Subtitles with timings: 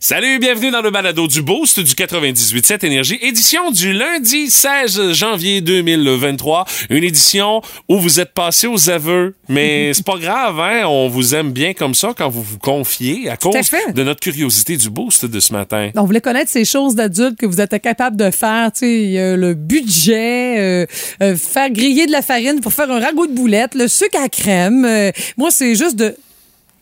[0.00, 5.60] Salut, bienvenue dans le balado du Boost du 98.7 Énergie, édition du lundi 16 janvier
[5.60, 6.66] 2023.
[6.90, 10.84] Une édition où vous êtes passé aux aveux, mais c'est pas grave, hein?
[10.86, 13.92] On vous aime bien comme ça quand vous vous confiez à cause à fait.
[13.92, 15.90] de notre curiosité du Boost de ce matin.
[15.96, 19.36] On voulait connaître ces choses d'adultes que vous êtes capable de faire, tu sais, euh,
[19.36, 20.86] le budget, euh,
[21.22, 24.28] euh, faire griller de la farine pour faire un ragoût de boulettes, le sucre à
[24.28, 24.84] crème.
[24.84, 26.14] Euh, moi, c'est juste de,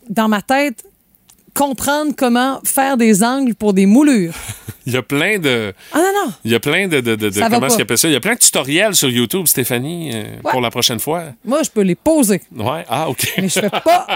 [0.07, 0.83] dans ma tête,
[1.57, 4.35] comprendre comment faire des angles pour des moulures.
[4.87, 5.73] Il y a plein de...
[5.93, 6.33] Ah non, non.
[6.45, 7.01] Il y a plein de...
[7.01, 8.07] de, de- comment est-ce qu'il appelle ça?
[8.07, 10.51] Il y a plein de tutoriels sur YouTube, Stéphanie, euh, Ouais.
[10.51, 11.23] pour la prochaine fois.
[11.43, 13.33] Moi, je peux les poser, Ouais, ah, OK.
[13.37, 14.07] mais je fais pas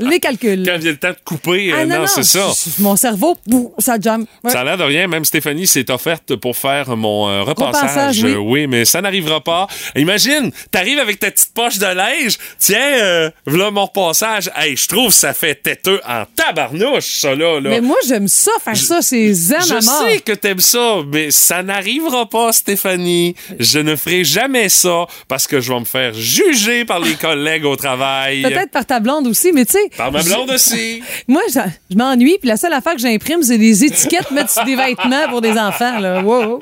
[0.00, 0.64] les calculs.
[0.66, 2.48] Quand vient le temps de couper, euh, Ah non, c'est ça.
[2.80, 3.36] Mon cerveau,
[3.78, 3.96] ça.
[3.96, 4.50] Ouais.
[4.50, 5.06] Ça a l'air de rien.
[5.06, 7.82] Même Stéphanie s'est offerte pour faire mon euh, repassage.
[7.82, 8.30] Repassage, oui.
[8.32, 9.68] Euh, oui, mais ça n'arrivera pas.
[9.94, 12.36] Imagine, t'arrives avec ta petite poche de linge.
[12.58, 14.50] Tiens, euh, voilà mon repassage.
[14.56, 17.60] Hey, je trouve que ça fait têteux en tabarnouche, ça, là.
[17.60, 17.70] là.
[17.70, 20.02] Mais moi, j'aime ça, faire ça, c'est zen à mort.
[20.08, 23.34] sais que t'aimes ça, mais ça n'arrivera pas, Stéphanie.
[23.58, 27.64] Je ne ferai jamais ça parce que je vais me faire juger par les collègues
[27.64, 28.42] au travail.
[28.42, 29.90] Peut-être par ta blonde aussi, mais tu sais.
[29.96, 31.02] Par ma blonde aussi.
[31.28, 34.64] Moi, je, je m'ennuie, puis la seule affaire que j'imprime, c'est des étiquettes mettre sur
[34.64, 35.98] des vêtements pour des enfants.
[35.98, 36.22] Là.
[36.22, 36.60] Wow.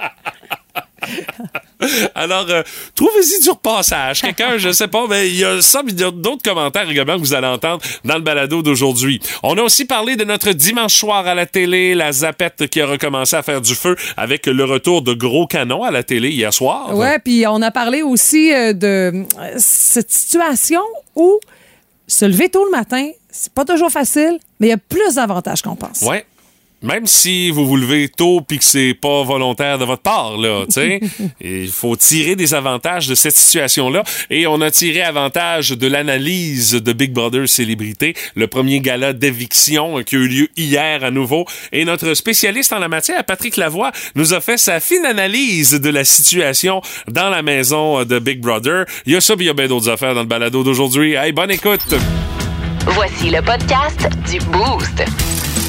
[2.15, 2.63] Alors, euh,
[2.95, 4.23] trouvez-y du repassage.
[4.23, 6.89] Quelqu'un, je sais pas, mais il y a ça, mais il y a d'autres commentaires
[6.89, 9.21] également que vous allez entendre dans le balado d'aujourd'hui.
[9.43, 12.87] On a aussi parlé de notre dimanche soir à la télé, la zapette qui a
[12.87, 16.53] recommencé à faire du feu avec le retour de Gros Canon à la télé hier
[16.53, 16.95] soir.
[16.97, 20.83] Ouais, puis on a parlé aussi euh, de euh, cette situation
[21.15, 21.41] où
[22.07, 25.63] se lever tôt le matin, c'est pas toujours facile, mais il y a plus d'avantages
[25.63, 26.03] qu'on pense.
[26.03, 26.25] Ouais.
[26.85, 30.67] Même si vous vous levez tôt puis que c'est pas volontaire de votre part, là,
[30.67, 31.01] tu sais,
[31.41, 34.03] il faut tirer des avantages de cette situation-là.
[34.29, 40.03] Et on a tiré avantage de l'analyse de Big Brother Célébrité, le premier gala d'éviction
[40.03, 41.47] qui a eu lieu hier à nouveau.
[41.73, 45.89] Et notre spécialiste en la matière, Patrick Lavoie, nous a fait sa fine analyse de
[45.89, 48.85] la situation dans la maison de Big Brother.
[49.07, 51.15] Il y a ça, puis il y a bien d'autres affaires dans le balado d'aujourd'hui.
[51.15, 51.95] Hey, bonne écoute!
[52.89, 55.03] Voici le podcast du Boost.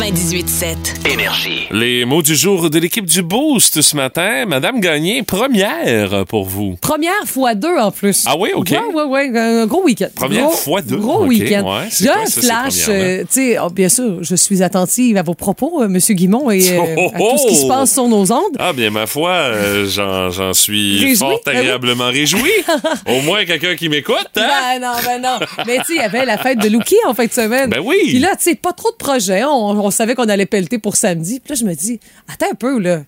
[0.00, 1.10] 98.7.
[1.10, 1.66] Énergie.
[1.70, 4.44] Les mots du jour de l'équipe du Boost ce matin.
[4.46, 6.76] Madame Gagné, première pour vous.
[6.82, 8.24] Première fois deux en plus.
[8.26, 8.72] Ah oui, OK.
[8.72, 9.38] Ouais, ouais, ouais.
[9.38, 10.08] Un gros week-end.
[10.14, 11.62] Première Gros- fois deux, Gros week-end.
[11.64, 12.84] ouais, c'est Il y a quoi un flash.
[12.90, 16.50] euh, tu sais, oh, bien sûr, je suis attentive à vos propos, euh, Monsieur Guimont,
[16.50, 17.62] et euh, Oh, à tout ce qui oh!
[17.62, 18.56] se passe sur nos ondes.
[18.58, 21.58] Ah bien, ma foi, euh, j'en, suis Réjoui, fort ben oui.
[21.60, 22.50] agréablement réjoui.
[23.06, 24.46] Au moins quelqu'un qui m'écoute, hein?
[24.78, 25.38] Ben non, ben non.
[25.66, 27.70] Mais tu sais, il y avait la fête de Lucky en fin de semaine.
[27.70, 27.96] Ben oui.
[28.08, 29.42] Puis là, tu sais, pas trop de projets.
[29.44, 31.40] On, on savait qu'on allait pelleter pour samedi.
[31.40, 33.02] Puis là, je me dis, attends un peu, là.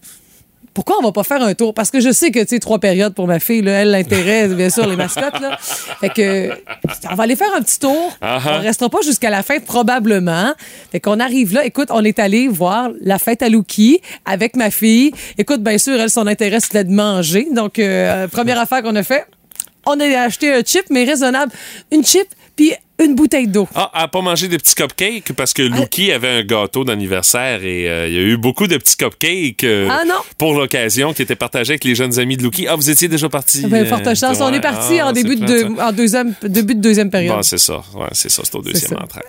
[0.75, 1.75] Pourquoi on va pas faire un tour?
[1.75, 4.53] Parce que je sais que, tu sais, trois périodes pour ma fille, là, elle l'intéresse,
[4.55, 5.57] bien sûr, les mascottes, là.
[5.59, 6.51] Fait que,
[7.11, 8.17] on va aller faire un petit tour.
[8.21, 8.59] Ah On ah.
[8.59, 10.53] restera pas jusqu'à la fin, probablement.
[10.93, 11.65] Fait qu'on arrive là.
[11.65, 15.11] Écoute, on est allé voir la fête à Lucky avec ma fille.
[15.37, 17.49] Écoute, bien sûr, elle, son intérêt, c'était de manger.
[17.53, 19.27] Donc, euh, première affaire qu'on a fait,
[19.85, 21.51] on a acheté un chip, mais raisonnable.
[21.91, 22.73] Une chip, puis
[23.03, 23.69] une bouteille d'eau.
[23.75, 27.89] Ah, elle pas mangé des petits cupcakes parce que Lucky avait un gâteau d'anniversaire et
[27.89, 30.15] euh, il y a eu beaucoup de petits cupcakes euh, Ah non.
[30.37, 32.67] pour l'occasion qui étaient partagés avec les jeunes amis de Lucky.
[32.69, 33.67] Ah, vous étiez déjà partis?
[33.67, 34.41] Ben, euh, forte chance.
[34.41, 37.37] On est parti Ah, en début de, en deuxième, début de deuxième période.
[37.37, 37.77] Bon, c'est ça.
[37.95, 38.43] Ouais, c'est ça.
[38.45, 39.23] C'est au deuxième entrée.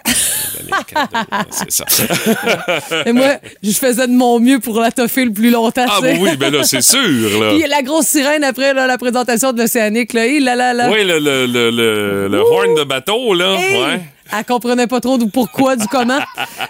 [1.51, 1.85] c'est ça.
[3.05, 5.85] Et moi, je faisais de mon mieux pour la toffer le plus longtemps.
[5.87, 6.99] Ah, ben oui, ben là, c'est sûr,
[7.39, 7.51] là.
[7.51, 10.89] Puis la grosse sirène après là, la présentation de l'Océanique, là, là, là, là.
[10.91, 13.57] Oui, le, le, le, le, le horn de bateau, là.
[13.59, 14.09] Hey!
[14.37, 16.19] Elle comprenait pas trop du pourquoi, du comment.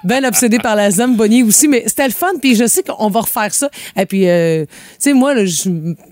[0.04, 2.28] Ben obsédée par la Zamboni aussi, mais c'était le fun.
[2.42, 3.70] Puis je sais qu'on va refaire ça.
[3.98, 5.70] Et puis, euh, tu sais, moi, là, je,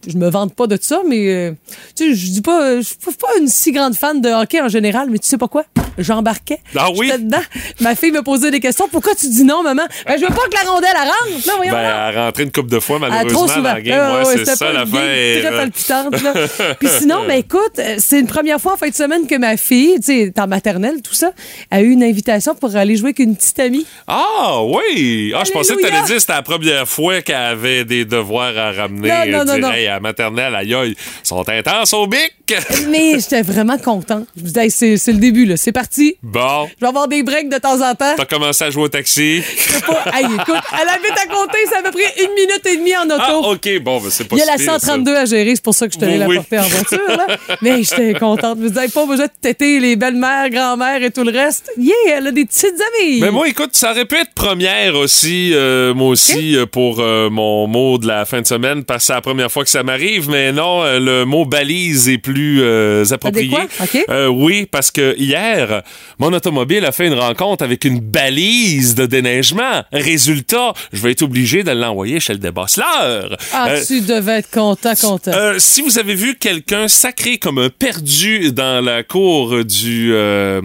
[0.08, 1.52] je me vante pas de ça, mais euh,
[1.96, 4.68] tu sais, je dis pas, je suis pas une si grande fan de hockey en
[4.68, 5.63] général, mais tu sais pas quoi?
[5.97, 6.59] J'embarquais.
[6.75, 7.12] Ah oui?
[7.12, 7.38] Dedans.
[7.79, 8.88] Ma fille me posait des questions.
[8.91, 9.84] Pourquoi tu dis non, maman?
[10.06, 11.47] Ben, je veux pas que la rondelle elle rentre.
[11.47, 11.74] Là, voyons.
[11.74, 13.62] Ben, elle rentrait une couple de fois, Ah, malheureusement, trop souvent.
[13.64, 14.00] dans la game.
[14.03, 15.41] Ah, Ouais, ouais, c'est ça l'affaire.
[15.41, 16.22] game très palpitante.
[16.22, 16.34] Là.
[16.79, 19.58] Puis sinon, ben écoute, euh, c'est une première fois en fin de semaine que ma
[19.58, 21.32] fille, tu sais, en maternelle, tout ça,
[21.72, 23.85] a eu une invitation pour aller jouer avec une petite amie.
[24.07, 25.34] Ah, oui!
[25.35, 25.89] Ah, je pensais que Alléluia!
[25.91, 29.09] t'allais dire que c'était la première fois qu'elle avait des devoirs à ramener.
[29.09, 29.73] Non, non, Elle non, non.
[29.73, 32.34] Hey, à maternelle, aïe, aïe, ils sont intenses au bic!
[32.89, 34.25] Mais j'étais vraiment contente.
[34.37, 35.57] Je me disais, Hey, c'est c'est le début, là.
[35.57, 36.16] C'est parti.
[36.23, 38.13] Bon, Je vais avoir des breaks de temps en temps.
[38.16, 39.41] t'as commencé à jouer au taxi.
[39.41, 40.03] Je pas.
[40.13, 43.03] Hey, écoute, elle habite à côté, ça à peu près une minute et demie en
[43.05, 43.16] auto.
[43.19, 44.79] Ah, OK, bon, ben, c'est pas Il y a la pire, ça.
[44.79, 46.35] 132 à gérer, c'est pour ça que je te l'ai Oui.
[46.35, 46.99] la porter en voiture.
[47.09, 47.28] Là.
[47.61, 48.57] Mais j'étais contente.
[48.59, 51.72] Je me disais, pas besoin de têter les belles-mères, grand-mères et tout le le reste,
[51.78, 53.20] yeah, elle a des petites amies.
[53.22, 57.29] Mais moi, écoute, ça aurait pu être première aussi, euh, moi aussi, euh, pour euh,
[57.29, 59.84] mon mot de la fin de semaine, parce que c'est la première fois que ça
[59.84, 62.62] m'arrive, mais non, le mot balise est plus
[63.12, 63.56] approprié.
[63.56, 63.84] Adéquat?
[63.84, 64.06] OK.
[64.09, 65.84] Euh, oui, parce que hier,
[66.20, 69.84] mon automobile a fait une rencontre avec une balise de déneigement.
[69.91, 73.38] Résultat, je vais être obligé de l'envoyer chez le débosseleur.
[73.53, 75.32] ah, tu devais être content, content.
[75.58, 80.62] si vous avez vu quelqu'un sacré comme un perdu dans la cour du euh,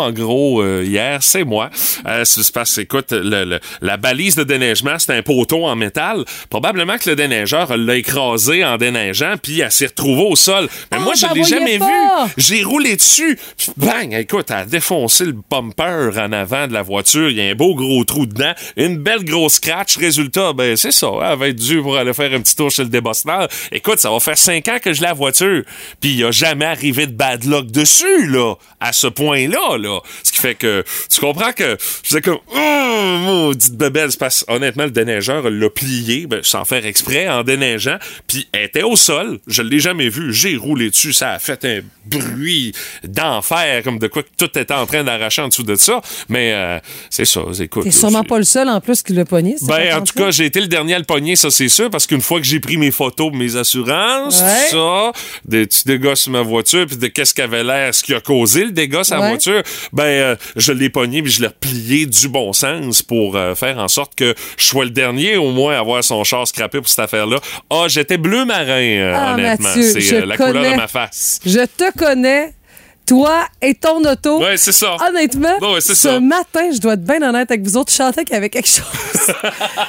[0.00, 1.70] en gros euh, hier, c'est moi.
[2.06, 6.24] Euh, se passe, écoute, le- le- la balise de déneigement, c'est un poteau en métal.
[6.50, 10.68] Probablement que le déneigeur l'a écrasé en déneigeant, puis elle s'est retrouvée au sol.
[10.90, 12.26] Mais Ah, moi, je j'en l'ai jamais pas.
[12.26, 12.32] vu.
[12.36, 13.38] J'ai roulé dessus.
[13.56, 14.12] Puis Bang!
[14.14, 17.30] Écoute, elle a défoncé le bumper en avant de la voiture.
[17.30, 18.52] Il y a un beau gros trou dedans.
[18.76, 19.96] Une belle grosse scratch.
[19.98, 21.08] Résultat, ben, c'est ça.
[21.30, 23.48] Elle va être due pour aller faire un petit tour chez le débosseur.
[23.72, 25.62] Écoute, ça va faire cinq ans que je la voiture.
[26.00, 28.54] Puis il a jamais arrivé de bad luck dessus, là.
[28.80, 29.85] À ce point-là, là.
[30.22, 34.10] Ce qui fait que, tu comprends que, c'est comme, oh, maudite bebelle.
[34.10, 37.96] C'est parce, honnêtement, le déneigeur l'a plié, ben, sans faire exprès, en déneigeant.
[38.26, 39.38] Puis elle était au sol.
[39.46, 40.32] Je l'ai jamais vu.
[40.32, 41.12] J'ai roulé dessus.
[41.12, 42.72] Ça a fait un bruit
[43.04, 46.00] d'enfer, comme de quoi que tout était en train d'arracher en dessous de ça.
[46.28, 46.78] Mais, euh,
[47.10, 47.40] c'est ça.
[47.60, 47.84] Écoute.
[47.84, 49.56] T'es sûrement pas le seul en plus qui l'a pogné.
[49.58, 51.90] c'est ben, en tout cas, j'ai été le dernier à le pogner, ça c'est sûr,
[51.90, 54.70] parce qu'une fois que j'ai pris mes photos, mes assurances, Ouais.
[54.70, 55.12] tout ça,
[55.44, 58.64] des petits dégâts sur ma voiture, puis de qu'est-ce qu'avait l'air, ce qui a causé
[58.64, 59.62] le dégât sur la voiture,
[59.92, 63.78] ben, euh, je l'ai pogné, puis je l'ai replié du bon sens pour euh, faire
[63.78, 66.88] en sorte que je sois le dernier, au moins, à avoir son char scrappé pour
[66.88, 67.38] cette affaire-là.
[67.70, 69.68] Ah, j'étais bleu marin, euh, Ah, honnêtement.
[69.68, 71.40] Mathieu, C'est la couleur de ma face.
[71.44, 72.52] Je te connais,
[73.06, 74.40] toi et ton auto.
[74.40, 74.96] Ouais, c'est ça.
[75.08, 76.18] Honnêtement, Ouais, ce ça.
[76.20, 78.68] matin, je dois être bien honnête avec vous autres, je chantais qu'il y avait quelque
[78.68, 78.84] chose.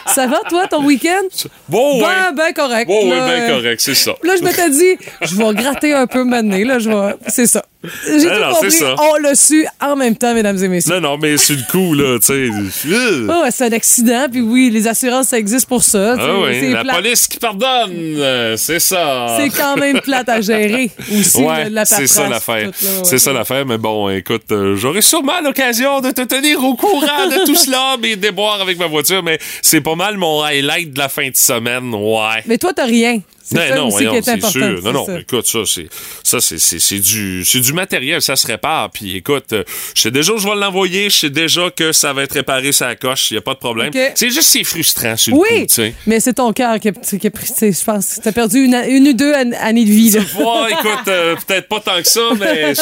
[0.07, 1.23] ça va, toi, ton week-end?
[1.67, 2.03] Bon, ouais.
[2.05, 2.87] Ben, ben correct.
[2.87, 4.13] Bon, là, ben euh, correct, c'est ça.
[4.23, 6.57] Là, je m'étais dit, je vais gratter un peu maintenant.
[6.57, 7.15] Là, je vais...
[7.27, 7.65] C'est ça.
[7.83, 8.71] J'ai tout compris.
[8.71, 8.95] c'est ça.
[8.99, 10.95] On l'a su en même temps, mesdames et messieurs.
[10.95, 12.89] Non, non, mais sur le coup, là, tu sais.
[12.89, 16.15] ouais, c'est un accident, puis oui, les assurances, ça existe pour ça.
[16.19, 16.95] Ah oui, c'est la plate.
[16.95, 19.37] police qui pardonne, euh, c'est ça.
[19.39, 22.67] C'est quand même plate à gérer aussi, Ouais, la c'est ça l'affaire.
[22.69, 23.03] ouais.
[23.03, 27.27] C'est ça l'affaire, mais bon, écoute, euh, j'aurai sûrement l'occasion de te tenir au courant
[27.29, 30.99] de tout cela, mes déboires avec ma voiture, mais c'est pas mal mon highlight de
[30.99, 32.43] la fin de semaine, ouais.
[32.47, 33.19] Mais toi, t'as rien.
[33.49, 34.49] C'est Ben ça non, aussi qui voyons, est c'est important.
[34.51, 34.81] sûr.
[34.83, 35.19] Non, non, ça.
[35.21, 35.87] écoute, ça, c'est,
[36.21, 38.91] ça, c'est, du, c'est du matériel, ça se répare.
[38.91, 39.63] Puis écoute, euh,
[39.95, 42.73] je sais déjà où je vais l'envoyer, je sais déjà que ça va être réparé
[42.73, 43.91] ça coche, il y a pas de problème.
[44.15, 45.45] C'est juste, c'est frustrant sur le coup,
[45.77, 48.19] Oui, mais c'est ton cœur qui a, qui a pris, je pense.
[48.21, 50.09] T'as perdu une, une ou deux an- années de vie.
[50.11, 50.19] Là.
[50.19, 52.73] Ouais, écoute, euh, peut-être pas tant que ça, mais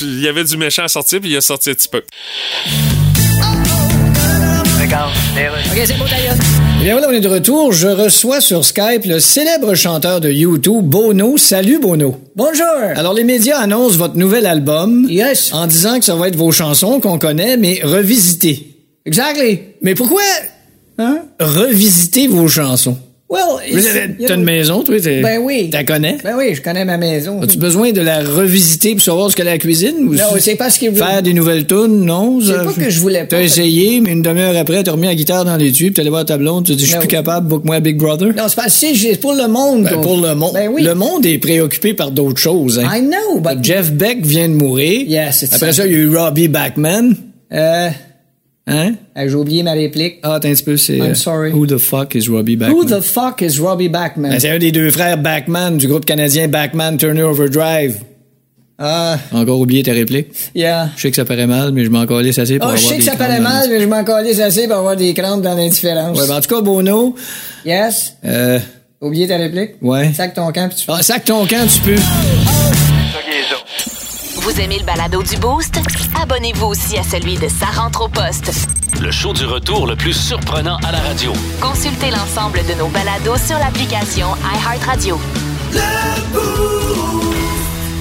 [0.00, 2.02] il y avait du méchant à sortir, puis il a sorti un petit peu.
[6.80, 7.72] Eh bien voilà, on est de retour.
[7.72, 11.36] Je reçois sur Skype le célèbre chanteur de YouTube, Bono.
[11.36, 12.20] Salut Bono.
[12.36, 12.66] Bonjour.
[12.94, 15.04] Alors les médias annoncent votre nouvel album.
[15.08, 15.52] Yes.
[15.52, 18.76] En disant que ça va être vos chansons qu'on connaît, mais revisitées.
[19.04, 19.60] Exactly.
[19.82, 20.22] Mais pourquoi
[20.98, 21.18] hein?
[21.40, 22.96] revisiter vos chansons?
[23.28, 23.42] Well,
[24.24, 25.00] T'as une maison, toi?
[25.00, 25.68] t'es- Ben oui.
[25.70, 26.16] T'as connais?
[26.22, 27.42] Ben oui, je connais ma maison.
[27.42, 29.94] As-tu besoin de la revisiter pour savoir ce qu'elle a la cuisine?
[30.08, 30.92] Ou Non, c'est parce que...
[30.92, 32.38] Faire des nouvelles tunes, non?
[32.40, 33.26] C'est pas que je voulais pas.
[33.36, 36.10] T'as essayé, mais une demi-heure après, t'as remis la guitare dans les tubes, t'es allé
[36.10, 37.00] voir ta blonde, tu dis, je suis Non.
[37.00, 38.28] plus capable, book-moi Big Brother.
[38.28, 39.82] Non, c'est parce que c'est pour le monde.
[39.90, 40.52] Ben, pour le monde.
[40.54, 40.82] Ben oui.
[40.84, 42.88] Le monde est préoccupé par d'autres choses, hein.
[42.94, 43.58] I know, but...
[43.64, 45.02] Jeff Beck vient de mourir.
[45.08, 47.14] Yes, it's Après ça, il y a eu Robbie Backman.
[47.52, 47.88] Euh,
[48.68, 48.94] Hein?
[49.16, 50.18] euh, j'ai oublié ma réplique.
[50.24, 50.96] Ah, attends un petit peu, c'est...
[50.96, 51.52] I'm euh, sorry.
[51.52, 52.74] Who the fuck is Robbie Backman?
[52.76, 54.30] Who the fuck is Robbie Backman?
[54.30, 57.98] Ben, c'est un des deux frères Backman du groupe canadien Backman Turner Overdrive.
[58.78, 60.26] Ah, Encore oublié ta réplique?
[60.54, 60.90] yeah.
[60.96, 62.86] Je sais que ça paraît mal, mais je m'en calisse assez pour Ah, avoir je
[62.88, 65.42] sais des que ça paraît mal, mais je m'en calisse assez pour avoir des crampes
[65.42, 66.18] dans l'indifférence.
[66.20, 67.14] Ouais, ben, en tout cas, Bono,
[67.64, 68.16] Yes?
[68.24, 68.58] euh,
[69.00, 69.76] Oublié ta réplique?
[69.80, 70.12] ouais.
[70.12, 70.84] Sac ton camp pis tu...
[70.88, 72.75] Ah, sac ton camp, tu peux.
[74.46, 75.80] Vous aimez le balado du Boost?
[76.22, 78.68] Abonnez-vous aussi à celui de Sa rentre au poste.
[79.02, 81.32] Le show du retour le plus surprenant à la radio.
[81.60, 85.18] Consultez l'ensemble de nos balados sur l'application iHeartRadio.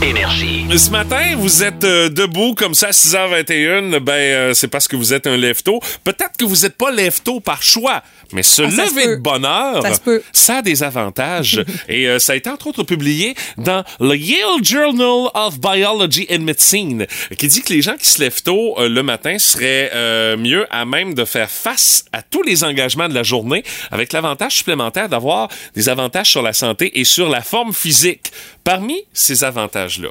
[0.05, 0.65] Énergie.
[0.77, 4.95] Ce matin, vous êtes euh, debout comme ça à 6h21, ben euh, c'est parce que
[4.95, 5.79] vous êtes un lève-tôt.
[6.03, 9.45] Peut-être que vous n'êtes pas lève-tôt par choix, mais se Ah, se lever de bonne
[9.45, 9.83] heure,
[10.31, 11.63] Ça a des avantages.
[11.89, 16.39] Et euh, ça a été entre autres publié dans le Yale Journal of Biology and
[16.39, 17.07] Medicine,
[17.37, 20.65] qui dit que les gens qui se lèvent tôt euh, le matin seraient euh, mieux
[20.69, 25.09] à même de faire face à tous les engagements de la journée, avec l'avantage supplémentaire
[25.09, 28.31] d'avoir des avantages sur la santé et sur la forme physique.
[28.65, 30.09] Parmi ces avantages-là,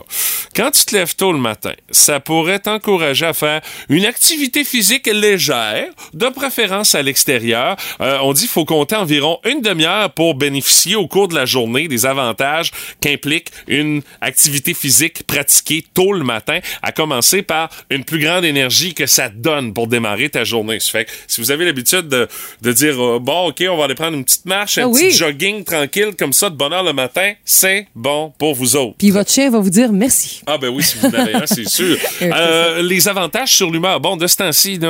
[0.54, 5.08] quand tu te lèves tôt le matin, ça pourrait t'encourager à faire une activité physique
[5.08, 7.75] légère, de préférence à l'extérieur.
[8.00, 11.46] Euh, on dit qu'il faut compter environ une demi-heure pour bénéficier au cours de la
[11.46, 12.70] journée des avantages
[13.00, 18.94] qu'implique une activité physique pratiquée tôt le matin, à commencer par une plus grande énergie
[18.94, 20.78] que ça donne pour démarrer ta journée.
[20.78, 22.28] Ça fait que si vous avez l'habitude de,
[22.62, 25.11] de dire euh, bon ok on va aller prendre une petite marche, un Ah petit
[25.11, 28.96] jogging tranquille comme ça de bonne heure le matin, c'est bon pour vous autres.
[28.98, 30.42] Puis votre chien va vous dire merci.
[30.46, 31.96] Ah ben oui, si vous en avez un, c'est sûr.
[32.20, 34.00] Euh, les avantages sur l'humeur.
[34.00, 34.80] Bon, de ce temps-ci,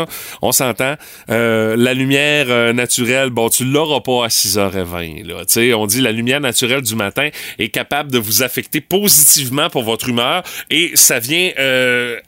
[0.41, 0.95] on s'entend.
[1.31, 5.27] euh, la lumière euh, naturelle, bon, tu l'auras pas à 6h20.
[5.27, 5.45] Là.
[5.45, 9.69] Tu sais, on dit la lumière naturelle du matin est capable de vous affecter positivement
[9.69, 11.51] pour votre humeur et ça vient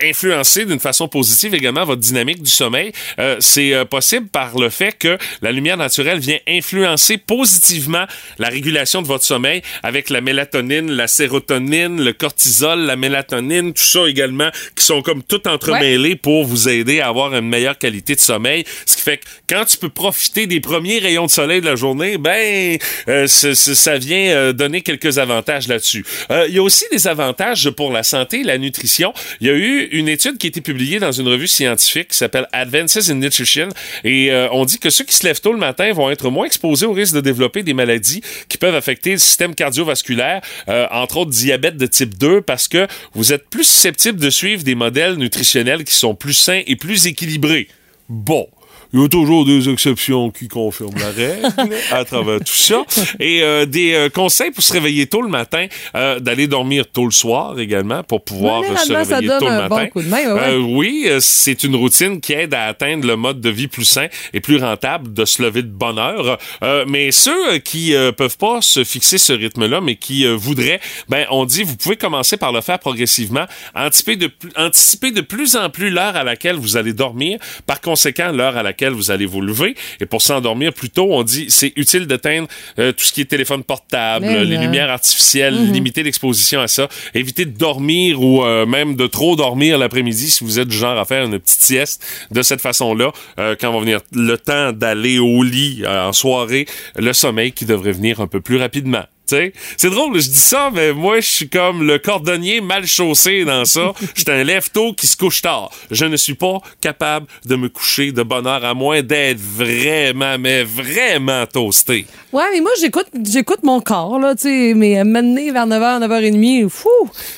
[0.03, 2.93] influencer d'une façon positive également votre dynamique du sommeil.
[3.41, 8.05] C'est possible par le fait que la lumière naturelle vient influencer positivement
[8.39, 13.83] la régulation de votre sommeil avec la mélatonine, la sérotonine, le cortisol, la mélatonine, tout
[13.83, 18.15] ça également, qui sont comme tout entremêlés pour vous aider à avoir une meilleure qualité
[18.15, 18.65] de sommeil.
[18.87, 21.77] Ce qui fait que quand tu peux profiter des premiers rayons de soleil de la
[21.77, 26.05] journée, ben, euh, ça vient euh, donner quelques avantages là-dessus.
[26.31, 29.13] Euh, Il y a aussi des avantages pour la santé la nutrition.
[29.41, 32.17] Il y a eu une étude qui a été publiée dans une revue scientifique qui
[32.17, 33.69] s'appelle Advances in Nutrition
[34.05, 36.47] et euh, on dit que ceux qui se lèvent tôt le matin vont être moins
[36.47, 41.19] exposés au risque de développer des maladies qui peuvent affecter le système cardiovasculaire, euh, entre
[41.19, 45.15] autres diabète de type 2, parce que vous êtes plus susceptible de suivre des modèles
[45.15, 47.69] nutritionnels qui sont plus sains et plus équilibrés.
[48.09, 48.49] Bon.
[48.97, 52.83] Il y a toujours des exceptions qui confirment la règle à travers tout ça.
[53.21, 57.05] Et euh, des euh, conseils pour se réveiller tôt le matin, euh, d'aller dormir tôt
[57.05, 59.89] le soir également pour pouvoir se réveiller tôt le bon matin.
[59.97, 63.85] main, ouais, oui, c'est une routine qui aide à atteindre le mode de vie plus
[63.85, 66.39] sain et plus rentable de se lever de bonne heure.
[66.87, 71.65] Mais ceux qui peuvent pas se fixer ce rythme-là, mais qui voudraient, ben on dit
[71.65, 76.17] vous pouvez commencer par le faire progressivement, anticiper de, anticiper de plus en plus l'heure
[76.17, 79.75] à laquelle vous allez dormir, par conséquent l'heure à laquelle vous allez vous lever.
[80.01, 83.25] Et pour s'endormir plus tôt, on dit c'est utile d'éteindre euh, tout ce qui est
[83.27, 85.73] téléphone portable, Mais les lumières artificielles, Mhm.
[85.73, 90.45] limiter l'exposition à ça, éviter de dormir ou euh, même de trop dormir l'après-midi si
[90.45, 93.13] vous êtes du genre à faire une petite sieste de cette façon-là.
[93.39, 96.67] euh, quand va venir le temps d'aller au lit euh, en soirée,
[96.97, 99.05] le sommeil qui devrait venir un peu plus rapidement.
[99.27, 103.65] C'est drôle, je dis ça, mais moi, je suis comme le cordonnier mal chaussé dans
[103.65, 103.93] ça.
[104.15, 105.71] Je suis un lève-tôt qui se couche tard.
[105.91, 110.39] Je ne suis pas capable de me coucher de bonne heure à moins d'être vraiment,
[110.39, 112.07] mais vraiment toasté.
[112.33, 116.69] Ouais, mais moi, j'écoute, j'écoute mon corps, là, tu sais, mais m'amener vers 9h, 9h30,
[116.69, 116.89] fou!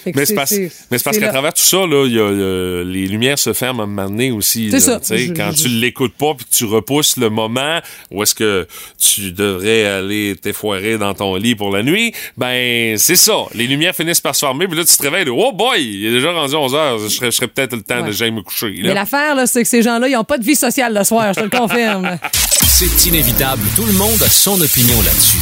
[0.06, 0.68] Mais c'est parce, mais
[0.98, 3.82] c'est parce c'est qu'à travers tout ça, là, y a, euh, les lumières se ferment
[3.82, 4.70] à un moment donné aussi.
[4.70, 5.16] C'est là, ça.
[5.16, 7.78] Je- quand je- tu l'écoutes pas puis que tu repousses le moment
[8.10, 8.66] où est-ce que
[8.98, 13.34] tu devrais aller t'effoirer dans ton lit pour la nuit, ben c'est ça.
[13.54, 16.06] Les lumières finissent par se fermer puis là tu te réveilles, là, oh boy, il
[16.06, 18.08] est déjà rendu 11 heures, je serais, peut-être le temps Ouais.
[18.08, 18.70] de j'aille me coucher.
[18.70, 18.88] là.
[18.88, 21.32] Mais l'affaire, là, c'est que ces gens-là, ils n'ont pas de vie sociale le soir,
[21.34, 22.18] je te le confirme.
[22.70, 23.62] C'est inévitable.
[23.74, 25.38] Tout le monde a son opinion là-dessus.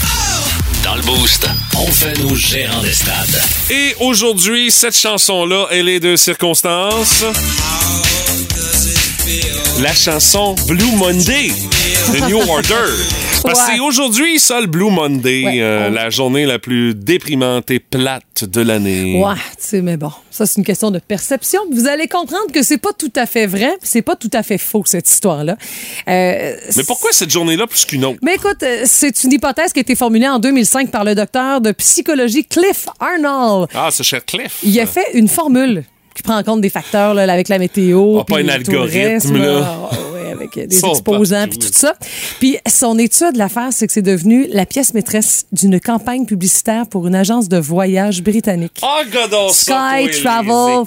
[0.84, 3.42] Dans le Boost, on fait nos gérants des stades.
[3.70, 7.24] Et aujourd'hui, cette chanson-là, elle est de circonstance.
[9.82, 11.48] La chanson Blue Monday
[12.12, 12.74] de New Order.
[13.42, 13.74] Parce que Ouais.
[13.76, 18.44] c'est aujourd'hui, ça, le Blue Monday, Ouais, euh, la journée la plus déprimante et plate
[18.44, 19.20] de l'année.
[19.20, 21.60] Ouais, tu sais, mais bon, ça, c'est une question de perception.
[21.72, 24.58] Vous allez comprendre que c'est pas tout à fait vrai, c'est pas tout à fait
[24.58, 25.56] faux, cette histoire-là.
[26.08, 28.18] Euh, Mais pourquoi cette journée-là plus qu'une autre?
[28.22, 31.60] Mais écoute, euh, c'est une hypothèse qui a été formulée en 2005 par le docteur
[31.60, 33.68] de psychologie Cliff Arnold.
[33.74, 34.58] Ah, c'est cher Cliff.
[34.62, 35.82] Il a fait une formule
[36.16, 38.18] qui prend en compte des facteurs là, avec la météo.
[38.20, 39.60] Ah, pas un algorithme, là.
[39.92, 41.94] Ah, ouais, avec euh, des exposants puis tout ça.
[42.40, 47.06] Puis son étude, l'affaire, c'est que c'est devenu la pièce maîtresse d'une campagne publicitaire pour
[47.06, 48.80] une agence de voyage britannique.
[49.12, 50.84] Godon, ça, Sky les Travel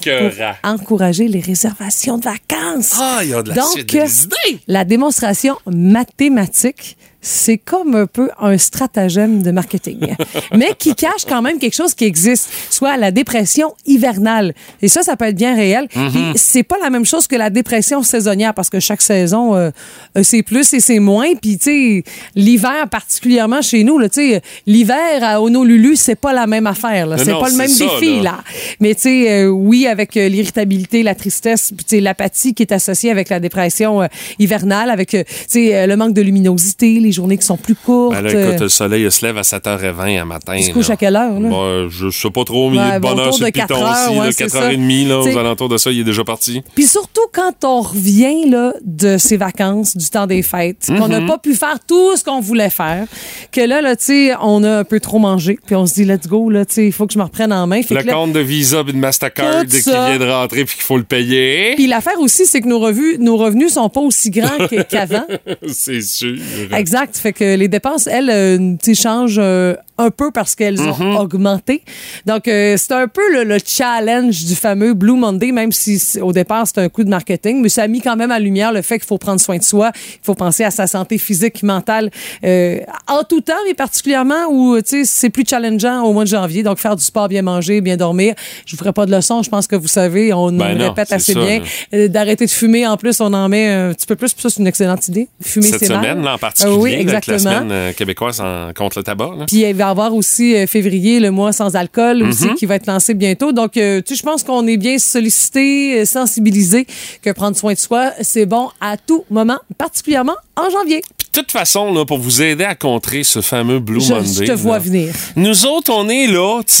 [0.64, 2.94] encourager les réservations de vacances.
[3.00, 4.60] Ah, il y a de la Donc, suite, des idées.
[4.66, 10.14] la démonstration mathématique, c'est comme un peu un stratagème de marketing,
[10.56, 14.54] mais qui cache quand même quelque chose qui existe, soit la dépression hivernale.
[14.80, 15.86] Et ça, ça peut être bien réel.
[15.94, 16.10] Mm-hmm.
[16.10, 19.70] Puis c'est pas la même chose que la dépression saisonnière, parce que chaque saison, euh,
[20.16, 21.34] euh, c'est plus et c'est moins.
[21.40, 26.46] Puis tu sais, l'hiver particulièrement chez nous, tu sais, l'hiver à Honolulu, c'est pas la
[26.46, 27.08] même affaire.
[27.18, 28.22] C'est pas le même ça, défi là.
[28.22, 28.44] là.
[28.80, 32.72] Mais tu sais, euh, oui, avec euh, l'irritabilité, la tristesse, tu sais, l'apathie qui est
[32.72, 34.08] associée avec la dépression
[34.38, 38.14] hivernale, avec tu sais, le manque de luminosité, les les journées qui sont plus courtes.
[38.14, 40.54] Ben là, écote, le soleil se lève à 7h20 un matin.
[40.56, 41.48] Il se couche à quelle heure, là?
[41.48, 43.82] Bon, je sais pas trop, au milieu Ouais, de bonne heure de le piton 4
[43.82, 46.24] heures, aussi, ouais, là, c'est 4h30, là, T'sais- aux alentours de ça, il est déjà
[46.24, 46.62] parti.
[46.74, 51.10] Puis surtout quand on revient là, de ses vacances, du temps des fêtes, qu'on Mhm.
[51.10, 53.06] n'a pas pu faire tout ce qu'on voulait faire,
[53.52, 56.04] que là, là tu sais, on a un peu trop mangé, puis on se dit,
[56.04, 57.82] let's go, là, tu sais, il faut que je me reprenne en main.
[57.82, 60.84] Fait Le là- compte de Visa et de Mastercard qui vient de rentrer puis qu'il
[60.84, 61.74] faut le payer.
[61.74, 64.48] Puis l'affaire aussi, c'est que nos, revues, nos revenus sont pas aussi grands
[64.90, 65.24] qu'avant.
[65.68, 66.36] C'est sûr.
[66.76, 66.99] Exact.
[67.12, 71.16] Fait que les dépenses, elles, euh, tu changent euh, un peu parce qu'elles ont Mhm.
[71.16, 71.82] augmenté.
[72.26, 76.32] Donc, euh, c'est un peu le, le challenge du fameux Blue Monday, même si au
[76.32, 78.82] départ, c'est un coup de marketing, mais ça a mis quand même à lumière le
[78.82, 82.10] fait qu'il faut prendre soin de soi, il faut penser à sa santé physique, mentale,
[82.44, 82.78] euh,
[83.08, 86.62] en tout temps, mais particulièrement où, tu sais, c'est plus challengeant au mois de janvier.
[86.62, 88.34] Donc, faire du sport, bien manger, bien dormir.
[88.66, 90.88] Je vous ferai pas de leçon, je pense que vous savez, on Ben nous non,
[90.88, 91.62] répète assez ça, bien.
[91.94, 94.50] Euh, D'arrêter de fumer, en plus, on en met un petit peu plus, puis ça,
[94.50, 95.28] c'est une excellente idée.
[95.42, 96.02] Fumer, Cette c'est mal.
[96.04, 97.38] semaine, là, en particulier, Euh, oui, là, avec la exactement.
[97.60, 99.30] semaine euh, québécoise en- contre le tabac.
[99.38, 99.44] là.
[99.46, 102.54] Puis il va avoir aussi euh, février, le mois sans alcool aussi, Mhm.
[102.54, 103.52] qui va être lancé bientôt.
[103.52, 106.86] Donc, euh, tu je pense qu'on est bien sollicité, euh, sensibilisé,
[107.22, 111.02] que prendre soin de soi, c'est bon à tout moment, particulièrement en janvier.
[111.32, 114.46] De toute façon, là, pour vous aider à contrer ce fameux Blue Je, Monday.
[114.46, 115.14] je te vois là, venir.
[115.36, 116.74] Nous autres, on est là, tu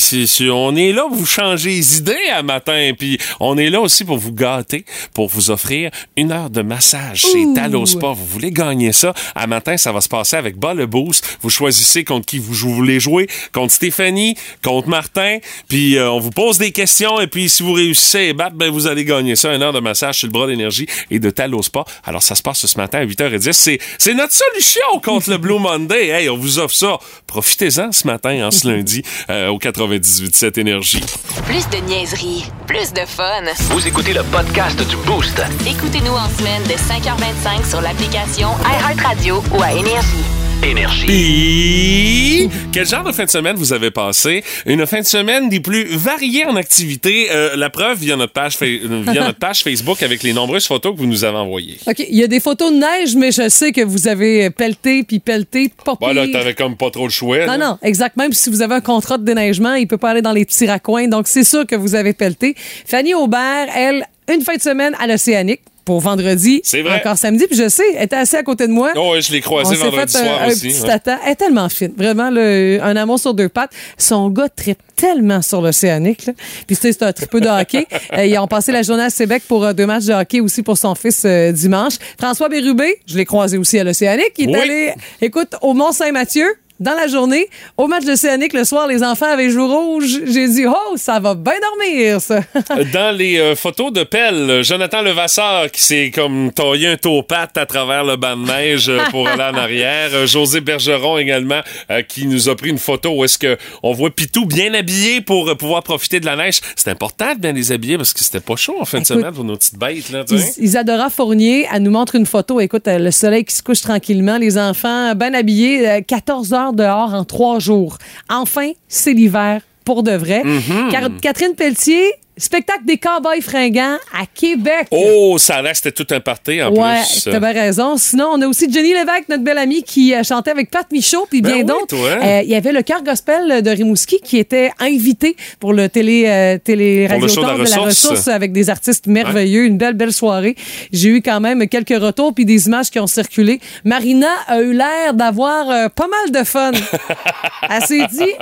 [0.00, 3.80] sais, on est là pour vous changer les idées à matin, puis on est là
[3.80, 7.54] aussi pour vous gâter, pour vous offrir une heure de massage chez Ouh.
[7.54, 8.08] Talo Spa.
[8.08, 9.14] Vous voulez gagner ça?
[9.36, 11.38] À matin, ça va se passer avec Bas le Boost.
[11.42, 15.38] Vous choisissez contre qui vous, jou- voulez jouer, contre Stéphanie, contre Martin,
[15.68, 18.88] puis euh, on vous pose des questions, et puis si vous réussissez battre, ben, vous
[18.88, 21.84] allez gagner ça, une heure de massage sur le bras d'énergie et de Talo Spa.
[22.04, 23.52] Alors, ça se passe ce matin à 8h10.
[23.52, 26.08] C'est, c'est notre solution contre le Blue Monday.
[26.08, 26.98] Hey, on vous offre ça.
[27.26, 31.02] Profitez-en ce matin, en ce lundi, euh, au 98.7 Énergie.
[31.46, 33.42] Plus de niaiserie, plus de fun.
[33.70, 35.42] Vous écoutez le podcast du Boost.
[35.66, 40.35] Écoutez-nous en semaine de 5h25 sur l'application iHeartRadio ou à Énergie.
[40.62, 41.06] Énergie.
[41.06, 44.42] Puis, quel genre de fin de semaine vous avez passé?
[44.66, 47.28] Une fin de semaine des plus variées en activités.
[47.30, 50.94] Euh, la preuve via notre, page, euh, via notre page Facebook avec les nombreuses photos
[50.94, 51.78] que vous nous avez envoyées.
[51.86, 55.02] OK, il y a des photos de neige, mais je sais que vous avez pelleté
[55.02, 57.38] puis pelleté, pas Bon, là, t'avais comme pas trop le choix.
[57.38, 57.56] là.
[57.56, 58.16] Non, non, exact.
[58.16, 60.66] Même si vous avez un contrat de déneigement, il peut pas aller dans les petits
[60.66, 61.08] raccoins.
[61.08, 62.54] Donc, c'est sûr que vous avez pelleté.
[62.86, 66.60] Fanny Aubert, elle, une fin de semaine à l'Océanique pour vendredi.
[66.64, 66.96] C'est vrai.
[66.96, 67.46] Encore samedi.
[67.46, 68.90] Puis je sais, elle était assez à côté de moi.
[68.96, 70.68] Oh, ouais, je l'ai On croisé s'est vendredi fait un, soir un aussi.
[70.68, 70.86] petit ouais.
[70.88, 71.18] tata.
[71.24, 71.92] Elle est tellement fine.
[71.96, 73.70] Vraiment, le- un amour sur deux pattes.
[73.96, 76.28] Son gars tripe tellement sur l'Océanique.
[76.66, 77.86] Puis, c'est un tripeux de hockey.
[78.16, 80.62] Euh, ils ont passé la journée à Québec pour euh, deux matchs de hockey aussi
[80.62, 81.94] pour son fils euh, dimanche.
[82.18, 84.32] François Bérubé, je l'ai croisé aussi à l'Océanique.
[84.38, 84.60] Il est Oui.
[84.60, 86.46] allé, écoute, au Mont-Saint-Mathieu.
[86.78, 90.20] Dans la journée, au match d'Océanique, le soir, les enfants avaient joué rouge.
[90.26, 92.40] J'ai dit, oh, ça va bien dormir, ça.
[92.92, 97.64] Dans les euh, photos de Pelle, Jonathan Levasseur qui s'est comme taillé un topate à
[97.66, 100.10] travers le banc de neige euh, pour aller en arrière.
[100.12, 103.92] Euh, José Bergeron également euh, qui nous a pris une photo où est-ce que on
[103.92, 106.60] voit Pitou bien habillé pour euh, pouvoir profiter de la neige.
[106.76, 109.32] C'est important de bien les habiller parce que c'était pas chaud en fin de semaine
[109.32, 110.24] pour nos petites bêtes là.
[110.30, 112.60] Is- Isadora Fournier, elle nous montre une photo.
[112.60, 117.14] Écoute, le soleil qui se couche tranquillement, les enfants bien habillés, euh, 14 heures dehors
[117.14, 117.98] en trois jours.
[118.30, 120.42] Enfin, c'est l'hiver pour de vrai.
[120.44, 120.90] Mm-hmm.
[120.90, 124.88] Car- Catherine Pelletier, spectacle des cowboys fringants à Québec.
[124.90, 127.24] Oh, ça que c'était tout un party en Ouais, plus.
[127.24, 127.96] t'as bien raison.
[127.96, 131.26] Sinon, on a aussi Jenny Lévesque, notre belle amie, qui euh, chantait avec Pat Michaud,
[131.30, 131.96] puis Ben bien oui, d'autres.
[131.96, 136.24] Euh, Il y avait le chœur gospel de Rimouski qui était invité pour le télé,
[136.26, 138.28] euh, télé show de la ressource.
[138.28, 139.64] avec des artistes merveilleux.
[139.64, 140.56] Une belle, belle soirée.
[140.92, 143.60] J'ai eu quand même quelques retours puis des images qui ont circulé.
[143.84, 146.72] Marina a eu l'air d'avoir euh, pas mal de fun.
[147.70, 148.32] Elle s'est dit,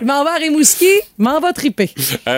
[0.00, 0.86] je m'en vais à Rimouski,
[1.18, 1.90] m'en va triper.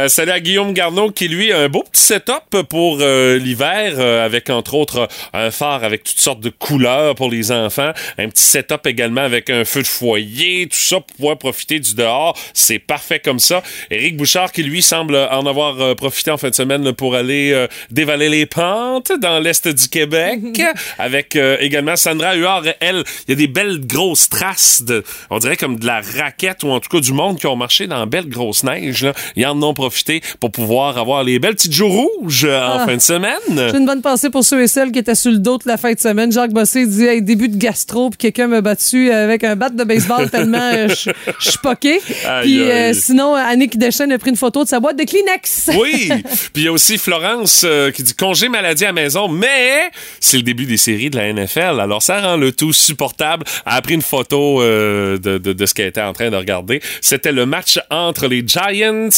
[0.08, 4.24] Salut à Guillaume Garneau qui, lui, a un beau petit setup pour euh, l'hiver, euh,
[4.24, 8.44] avec entre autres un phare avec toutes sortes de couleurs pour les enfants, un petit
[8.44, 12.38] setup également avec un feu de foyer, tout ça pour pouvoir profiter du dehors.
[12.54, 13.62] C'est parfait comme ça.
[13.90, 17.14] Éric Bouchard qui, lui, semble en avoir euh, profité en fin de semaine là, pour
[17.14, 20.40] aller dévaler les pentes dans l'est du Québec,
[20.98, 22.64] avec également Sandra Huard.
[22.80, 26.62] Elle, il y a des belles grosses traces de, on dirait comme de la raquette
[26.62, 29.04] ou en tout cas du monde qui ont marché dans belle grosse neige.
[29.04, 29.14] Là.
[29.36, 32.86] Ils en ont profité pour pouvoir avoir les belles petites joues rouges euh, en Ah.
[32.86, 33.32] fin de semaine.
[33.50, 35.76] J'ai une bonne pensée pour ceux et celles qui étaient sur le dos toute la
[35.76, 36.32] fin de semaine.
[36.32, 39.84] Jacques Bossé dit hey, début de gastro, puis quelqu'un m'a battu avec un bat de
[39.84, 42.00] baseball tellement euh, je suis poqué.
[42.42, 45.70] Puis euh, sinon, Annick Deschênes a pris une photo de sa boîte de Kleenex.
[45.78, 46.08] Oui,
[46.52, 49.90] puis il y a aussi Florence euh, qui dit congé maladie à la maison, mais
[50.20, 53.44] c'est le début des séries de la NFL, alors ça rend le tout supportable.
[53.66, 56.80] Elle a pris une photo de, de, de ce qu'elle était en train de regarder.
[57.00, 59.08] C'était le match entre les Giants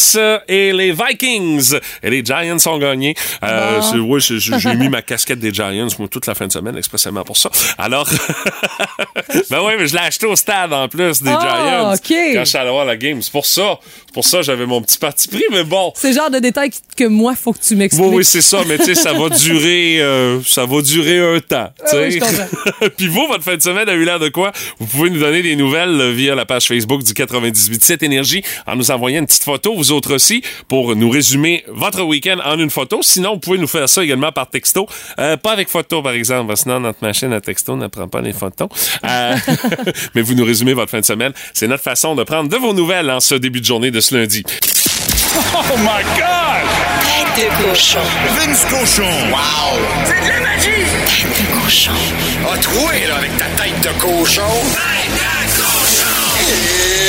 [0.49, 1.64] et les Vikings
[2.03, 3.15] et les Giants ont gagné.
[3.43, 7.25] Euh, ouais, j'ai mis ma casquette des Giants moi, toute la fin de semaine expressément
[7.25, 7.51] pour ça.
[7.79, 8.09] Alors,
[9.51, 11.93] ben oui, mais je l'ai acheté au stade en plus des Ah, Giants.
[11.95, 12.35] OK.
[12.35, 13.79] Quand je suis allé voir la game, c'est pour ça.
[14.13, 15.93] Pour ça j'avais mon petit parti pris, mais bon.
[15.97, 18.07] C'est le genre de détail que moi, faut que tu m'expliques.
[18.07, 21.41] Oui, oui, c'est ça, mais tu sais, ça va durer, euh, ça va durer un
[21.41, 21.71] temps.
[21.81, 22.21] Ah oui.
[22.97, 24.53] Puis vous, votre fin de semaine a eu l'air de quoi?
[24.79, 28.77] Vous pouvez nous donner des nouvelles euh, via la page Facebook du 98.7 Énergie en
[28.77, 32.71] nous envoyant une petite photo, vous autres aussi, pour nous résumer votre week-end en une
[32.71, 33.01] photo.
[33.03, 34.87] Sinon, vous pouvez nous faire ça également par texto.
[35.19, 38.09] Euh, pas avec photo, par exemple, parce que sinon, notre machine à texto ne prend
[38.09, 38.69] pas les photos.
[39.05, 39.37] Euh,
[40.15, 41.33] mais vous nous résumez votre fin de semaine.
[41.53, 44.15] C'est notre façon de prendre de vos nouvelles en ce début de journée de ce
[44.17, 44.45] lundi.
[45.37, 46.65] Oh my God!
[47.35, 47.99] Tête de cochon.
[48.37, 49.03] Vince Cochon.
[49.31, 49.79] Wow!
[50.05, 50.71] C'est de la magie!
[51.07, 51.93] Tête de cochon.
[52.53, 54.43] A troué, là, avec ta tête de cochon.
[54.73, 57.04] Tête de cochon!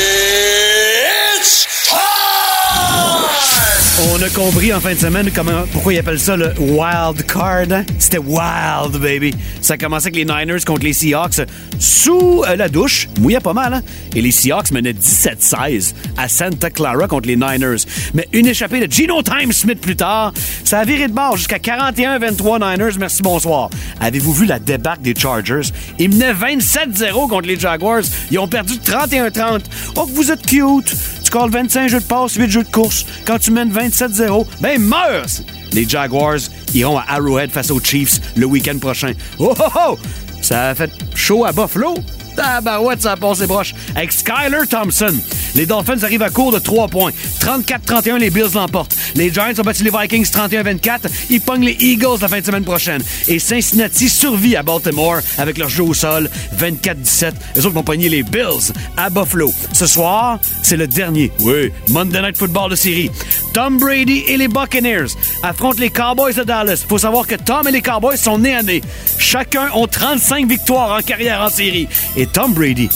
[3.98, 7.82] On a compris en fin de semaine comment, pourquoi ils appellent ça le wild card.
[7.98, 9.34] C'était wild, baby.
[9.62, 11.40] Ça a commencé avec les Niners contre les Seahawks
[11.78, 13.08] sous euh, la douche.
[13.20, 13.82] Mouillait pas mal, hein?
[14.14, 17.86] Et les Seahawks menaient 17-16 à Santa Clara contre les Niners.
[18.12, 21.58] Mais une échappée de Gino Time Smith plus tard, ça a viré de bord jusqu'à
[21.58, 22.98] 41-23 Niners.
[22.98, 23.70] Merci, bonsoir.
[24.00, 25.72] Avez-vous vu la débarque des Chargers?
[25.98, 28.02] Ils menaient 27-0 contre les Jaguars.
[28.30, 29.60] Ils ont perdu 31-30.
[29.96, 30.94] Oh, que vous êtes cute!
[31.26, 33.04] Tu calls 25 jeux de passe, 8 jeux de course.
[33.26, 35.26] Quand tu mènes 27-0, ben meurs!
[35.72, 36.38] Les Jaguars
[36.72, 39.10] iront à Arrowhead face aux Chiefs le week-end prochain.
[39.40, 39.98] Oh oh oh!
[40.40, 41.96] Ça a fait chaud à Buffalo?
[42.36, 43.74] Tabarouette, ça a passé broche.
[43.96, 45.16] Avec Skyler Thompson,
[45.56, 47.10] les Dolphins arrivent à court de 3 points.
[47.40, 48.94] 34-31, les Bills l'emportent.
[49.14, 51.00] Les Giants ont battu les Vikings 31-24.
[51.30, 53.02] Ils pognent les Eagles la fin de semaine prochaine.
[53.26, 57.32] Et Cincinnati survit à Baltimore avec leur jeu au sol 24-17.
[57.56, 59.52] Les autres vont pogner les Bills à Buffalo.
[59.72, 61.32] Ce soir, c'est le dernier.
[61.40, 63.10] Oui, Monday Night Football de série.
[63.54, 66.84] Tom Brady et les Buccaneers affrontent les Cowboys de Dallas.
[66.86, 68.82] Faut savoir que Tom et les Cowboys sont nés à nez.
[69.18, 71.88] Chacun ont 35 victoires en carrière en série.
[72.16, 72.90] Et Tom Brady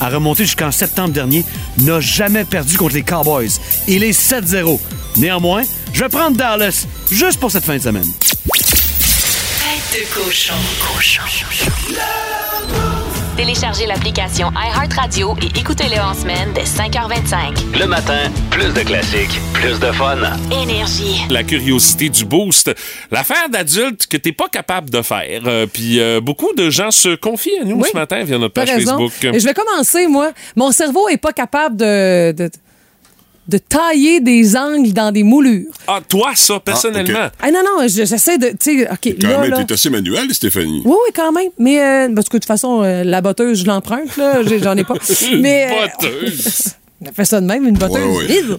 [0.00, 1.44] a remonté jusqu'en septembre dernier,
[1.78, 3.50] n'a jamais perdu contre les Cowboys.
[3.88, 4.78] Il est 7-0.
[5.16, 8.10] Néanmoins, je vais prendre Dallas juste pour cette fin de semaine.
[13.36, 17.78] Téléchargez l'application iHeartRadio et écoutez-le en semaine dès 5h25.
[17.80, 20.18] Le matin, plus de classiques, plus de fun.
[20.52, 21.22] Énergie.
[21.30, 22.72] la curiosité du boost.
[23.10, 25.42] L'affaire d'adulte que t'es pas capable de faire.
[25.46, 27.88] Euh, Puis euh, beaucoup de gens se confient à nous Oui.
[27.90, 28.98] ce matin via notre page raison.
[29.08, 29.34] Facebook.
[29.34, 30.30] Et je vais commencer, moi.
[30.54, 32.48] Mon cerveau est pas capable de, de,
[33.46, 35.66] de tailler des angles dans des moulures.
[35.86, 37.28] Ah, toi, ça, personnellement?
[37.42, 38.48] Ah non, non, je- j'essaie de.
[38.48, 39.64] Tu sais, OK, Quand là, même, là.
[39.64, 40.82] t'es assez manuel, Stéphanie.
[40.84, 41.50] Oui, oui, quand même.
[41.58, 44.38] Mais, euh, parce que de toute façon, euh, la botteuse, je l'emprunte, là.
[44.62, 44.94] J'en ai pas.
[45.38, 45.68] Mais.
[45.70, 46.62] euh, Botteuse.
[47.02, 47.96] On a fait ça de même, une botteuse.
[47.98, 48.26] Ouais, ouais.
[48.26, 48.58] vide.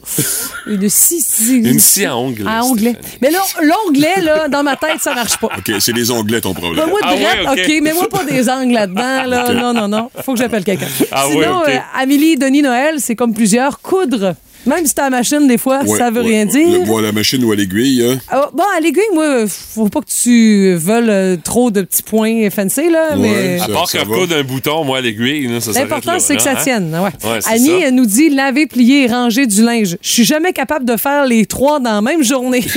[0.67, 2.93] Une scie, scie- Une scie à onglet, À onglet.
[3.19, 5.47] Mais là, l'onglet, là, dans ma tête, ça marche pas.
[5.57, 6.85] OK, c'est les onglets ton problème.
[6.85, 7.71] Ben, moi, Ah ouais, ok.
[7.81, 9.23] Mais moi, pas des angles là-dedans.
[9.25, 9.51] Là.
[9.51, 10.11] Non, non, non.
[10.23, 10.85] Faut que j'appelle quelqu'un.
[11.11, 13.79] Ah Sinon, euh, Amélie, Denis, Noël, c'est comme plusieurs.
[13.81, 14.35] Coudre.
[14.65, 16.79] Même si t'as la machine, des fois, Ouais, ça veut ouais, rien dire.
[16.79, 18.19] Le bois à la machine ou à l'aiguille, hein?
[18.29, 22.49] Ah, bon, à l'aiguille, moi, faut pas que tu veuilles euh, trop de petits points
[22.49, 23.15] fancy, là.
[23.17, 23.59] mais...
[23.61, 26.61] À part qu'un coup d'un bouton, moi, à l'aiguille, ça L'important, c'est que ça hein?
[26.63, 26.93] tienne.
[26.93, 27.29] Ouais.
[27.29, 27.87] Ouais, c'est Annie ça.
[27.87, 29.97] elle nous dit laver, plier et ranger du linge.
[30.01, 32.63] Je suis jamais capable de faire les trois dans la même journée.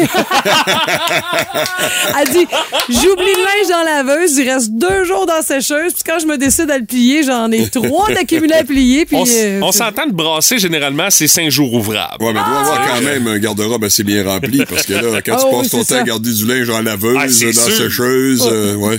[2.20, 2.46] elle dit
[2.88, 6.18] j'oublie le linge dans la laveuse, il reste deux jours dans la sécheuse, puis quand
[6.20, 9.07] je me décide à le plier, j'en ai trois d'accumulés à plier.
[9.07, 12.22] Puis, On, euh, on s'entend de brasser, généralement, c'est cinq jours ouvrables.
[12.22, 15.20] Ouais, mais tu dois avoir quand même un garde-robe assez bien rempli parce que là,
[15.24, 16.00] quand Ah tu passes ton temps ça.
[16.00, 18.98] à garder du linge en laveuse, Ah, dans la sécheuse, euh, ouais.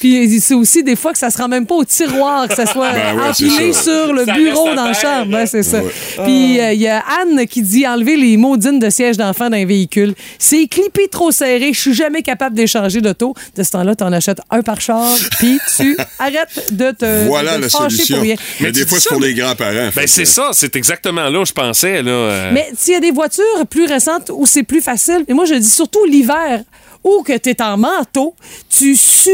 [0.00, 2.64] Puis c'est aussi des fois que ça se rend même pas au tiroir, que ça
[2.66, 5.32] soit Ben ouais, empilé sur le Ça bureau dans la chambre.
[5.32, 5.82] Ben, c'est ça.
[5.82, 5.90] Ouais.
[6.24, 9.66] Puis euh, il y a Anne qui dit enlever les maudines de siège d'enfant d'un
[9.66, 10.14] véhicule.
[10.38, 11.72] C'est clippé trop serré.
[11.74, 13.34] Je suis jamais capable d'échanger d'auto.
[13.56, 15.06] De ce temps-là, tu en achètes un par char,
[15.38, 18.16] puis tu arrêtes de te, Voilà de te la solution.
[18.16, 18.36] pour rien.
[18.60, 19.90] Mais, Mais des fois, c'est pour les grands-parents.
[19.94, 22.02] Ben, c'est ça, c'est exactement là où je pensais.
[22.02, 22.50] Là, euh.
[22.52, 25.54] Mais s'il y a des voitures plus récentes où c'est plus facile, et moi je
[25.54, 26.62] dis surtout l'hiver,
[27.04, 28.34] où que tu es en manteau,
[28.68, 29.30] tu sues,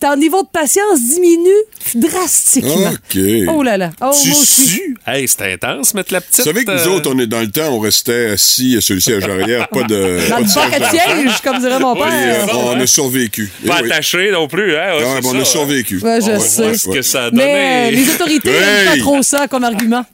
[0.00, 1.50] ton niveau de patience diminue
[1.94, 2.90] drastiquement.
[2.90, 3.18] OK.
[3.48, 3.90] Oh là là.
[4.02, 4.66] Oh, tu moi aussi.
[4.66, 4.96] sues?
[5.06, 6.38] Hey, c'est intense, mettre la petite...
[6.38, 8.94] Vous savez que nous euh, autres, on est dans le temps, on restait assis sur
[8.94, 10.28] le siège arrière, pas de.
[10.28, 10.44] Dans pas le
[10.80, 10.84] de
[11.30, 12.58] siège comme dirait mon Et, euh, père.
[12.66, 13.50] on a survécu.
[13.64, 13.90] Eh Pas oui.
[13.92, 14.94] attaché non plus, hein?
[14.98, 15.44] Ouais, ben, on a hein.
[15.44, 16.00] survécu.
[16.00, 16.66] Ouais, je Ouais, sais.
[16.66, 17.44] ouais, Ce que ça a donné.
[17.44, 18.98] Mais euh, les autorités n'aiment Hey!
[18.98, 20.04] pas trop ça comme argument.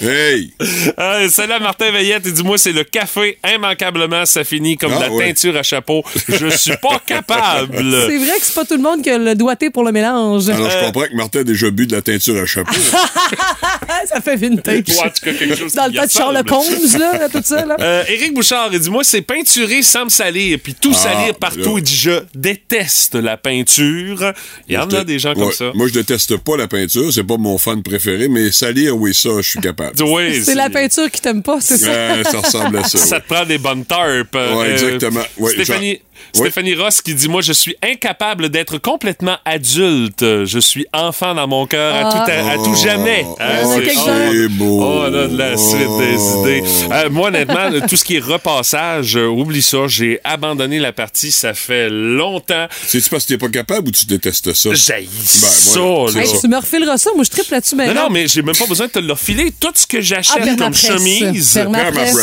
[0.00, 0.52] Hey!
[0.98, 3.38] Euh, Celle-là, Martin Veillette, il dit Moi, c'est le café.
[3.48, 5.26] Immanquablement, ça finit comme Ah, la ouais.
[5.28, 6.02] teinture à chapeau.
[6.28, 7.94] Je suis pas capable.
[8.08, 10.48] C'est vrai que c'est pas tout le monde qui a le doigté pour le mélange.
[10.48, 10.70] Alors, Euh.
[10.70, 12.72] je comprends que Martin a déjà bu de la teinture à chapeau.
[14.06, 14.82] ça fait vintage.
[14.88, 16.50] Ouais, en tout cas, quelque chose Dans le temps de Charles ressemble.
[16.50, 17.64] Combs, là, tout ça.
[17.64, 17.76] Là.
[17.90, 21.34] Euh, Éric Bouchard, il dit Moi, c'est peinturer sans me salir, puis tout Ah, salir
[21.34, 21.60] partout.
[21.76, 21.78] là.
[21.78, 24.32] Il dit Je déteste la peinture.
[24.68, 25.70] Il y en a des gens comme ça.
[25.74, 29.30] Moi, je déteste pas la peinture, c'est pas mon fan préféré, mais salir, oui, ça,
[29.38, 29.79] je suis capable.
[30.00, 31.90] Oui, C'est la peinture qui t'aime pas, c'est ça?
[31.90, 32.98] Ouais, ça ressemble à ça.
[32.98, 33.22] Ça ouais.
[33.22, 34.34] te prend des bonnes tarpes.
[34.34, 35.22] Ouais, exactement.
[35.38, 36.00] Ouais, Stéphanie,
[36.32, 40.20] Stéphanie Ross qui dit Moi, je suis incapable d'être complètement adulte.
[40.44, 43.24] Je suis enfant dans mon cœur à, tout, à, à tout jamais.
[43.26, 44.80] Oh, Hein, oh, c'est- beau.
[44.82, 46.40] Oh, on a de la suite des Oh.
[46.42, 46.62] idées.
[46.92, 49.86] Euh, moi, honnêtement, tout ce qui est repassage, euh, oublie ça.
[49.86, 52.66] J'ai abandonné la partie, ça fait longtemps.
[52.86, 54.70] C'est-tu parce que t'es pas capable ou tu détestes ça?
[54.72, 56.22] J'ai ça, voilà, là.
[56.26, 58.02] Hey, tu me refileras ça, moi je triple là-dessus Non, maintenant.
[58.04, 59.52] non, mais j'ai même pas besoin de te le refiler.
[59.58, 61.58] Tout ce que j'achète Ah, comme chemise,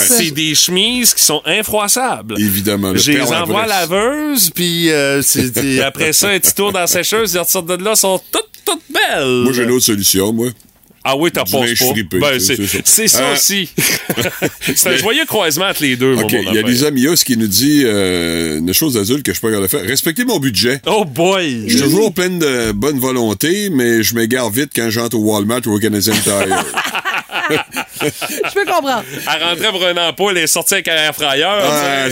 [0.08, 2.36] c'est des chemises qui sont infroissables.
[2.40, 2.92] Évidemment.
[2.92, 3.86] le Je les envoie à.
[3.90, 7.84] Laveuse, puis euh, c'est- après ça, un petit tour dans la sécheuse, ils ressortent de
[7.84, 9.44] là, sont toutes, toutes belles.
[9.44, 10.50] Moi, j'ai une autre solution, moi.
[11.10, 11.52] Ah oui, t'as Du
[12.06, 13.08] pas Ben, c'est- ça.
[13.08, 13.70] ça Euh, aussi.
[14.76, 16.62] c'est un joyeux croisement entre les deux, mon OK, bon il y a.
[16.62, 19.86] Lisa Mios qui nous dit euh, une chose adulte que je suis pas faire.
[19.86, 20.82] Respectez mon budget.
[20.86, 21.64] Oh boy!
[21.68, 25.62] Je suis toujours pleine de bonne volonté, mais je m'égare vite quand j'entre au Walmart
[25.68, 26.66] ou au Canadian Tire.
[28.02, 29.04] Je peux comprendre.
[29.34, 31.14] Elle rentrait pour un emploi, elle est sortie avec un air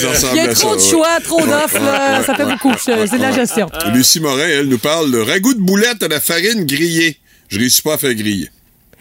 [0.08, 0.90] ressemble Il y a trop de ouais.
[0.90, 2.54] choix, trop d'offres, ouais, ça fait ouais.
[2.54, 2.74] beaucoup.
[2.80, 3.68] C'est de la gestion.
[3.94, 7.18] Lucie Morin, elle nous parle de ragoût de boulettes à la farine grillée.
[7.50, 8.50] Je réussis pas à faire griller?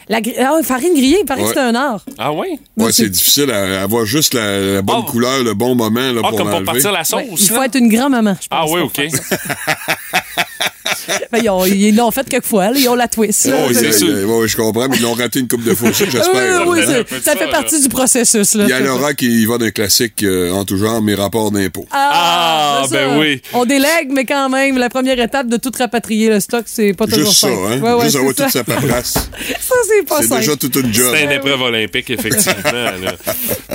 [0.09, 2.05] La gri- ah, farine grillée, il paraît que c'est un art.
[2.19, 2.59] Ah oui?
[2.77, 5.11] Ouais, c'est- c'est difficile à avoir juste la, la bonne Ah.
[5.11, 7.21] couleur, le bon moment là, Ah, pour comme pour partir la sauce.
[7.21, 8.59] Ouais, il faut être une grand-maman, je pense.
[8.61, 9.01] Ah oui, OK.
[11.33, 12.77] Ben, ils ont- ils l'ont fait quelques fois, là.
[12.79, 13.47] ils ont la twist.
[13.47, 13.57] là.
[13.67, 14.47] Oh, c'est sûr.
[14.47, 16.67] je comprends, mais ils l'ont raté une coupe de fois aussi, Ah j'espère.
[16.67, 18.55] oui, oui, de ça ça, fait partie du processus.
[18.55, 18.65] Là.
[18.65, 21.87] Il y a Laura qui va d'un classique euh, en tout genre, mes rapports d'impôts.
[21.91, 23.19] Ah, c'est ben ça.
[23.19, 23.43] oui.
[23.55, 27.07] On délègue, mais quand même, la première étape de tout rapatrier le stock, c'est pas
[27.07, 27.61] toujours Juste ça, simple.
[27.67, 27.81] hein?
[27.81, 28.45] Ouais, ouais, Juste c'est avoir ça.
[28.45, 29.15] toute sa paperasse.
[29.65, 31.13] Ça, c'est pas C'est déjà toute une job.
[31.15, 32.73] C'est une épreuve olympique, effectivement.
[32.73, 33.13] là.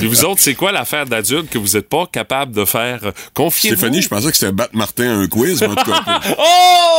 [0.02, 3.00] Et vous autres, c'est quoi l'affaire d'adulte que vous n'êtes pas capable de faire?
[3.34, 3.76] Confiez-vous?
[3.76, 6.04] Stéphanie, je pensais que c'était battre Martin à un quiz, mais en tout cas.
[6.38, 6.99] Oh!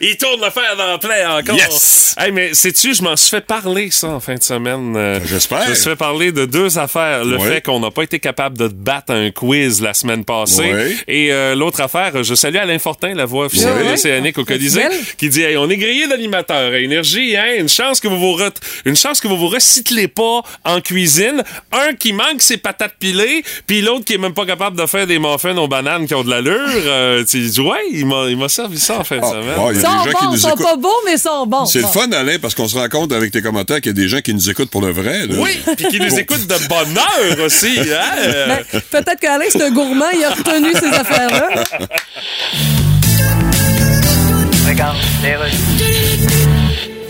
[0.00, 1.56] Il tourne l'affaire dans le plein encore.
[1.56, 2.14] Yes!
[2.18, 4.94] Hey, mais sais-tu, je m'en suis fait parler, ça, en fin de semaine.
[4.96, 5.62] Euh, J'espère.
[5.64, 7.24] Je me suis fait parler de deux affaires.
[7.24, 10.24] Le fait qu'on n'a pas été capable de te battre à un quiz la semaine
[10.24, 10.72] passée.
[10.72, 10.96] Ouais.
[11.08, 14.84] Et euh, l'autre affaire, je salue Alain Fortin, la voix officielle de l'Océanique au Colisée,
[15.18, 18.36] qui dit hey, on est grillé d'animateurs à énergie, hein, une chance que vous vous
[18.38, 18.50] re-
[18.84, 21.42] une chance que vous vous recyclez pas en cuisine.
[21.72, 25.06] Un qui manque ses patates pilées, puis l'autre qui est même pas capable de faire
[25.06, 26.58] des muffins aux bananes qui ont de l'allure.
[26.86, 29.44] Euh, tu dis ouais, il m'a il m'a servi ça en fin de Ah, semaine.
[29.58, 30.62] ouais, il y Ils a sont des gens qui bons, nous sont écoutent.
[30.66, 31.66] pas beaux, mais ils sont bons.
[31.66, 33.92] C'est le fun, Alain, parce qu'on se rend compte avec tes commentaires qu'il y a
[34.02, 35.26] des gens qui nous écoutent pour le vrai.
[35.26, 35.34] là.
[35.38, 37.78] Oui, puis qui nous écoutent de bonne heure aussi.
[37.78, 38.56] Hein?
[38.72, 41.48] Ben, Peut-être qu'Alain, c'est un gourmand, il a retenu ces affaires-là.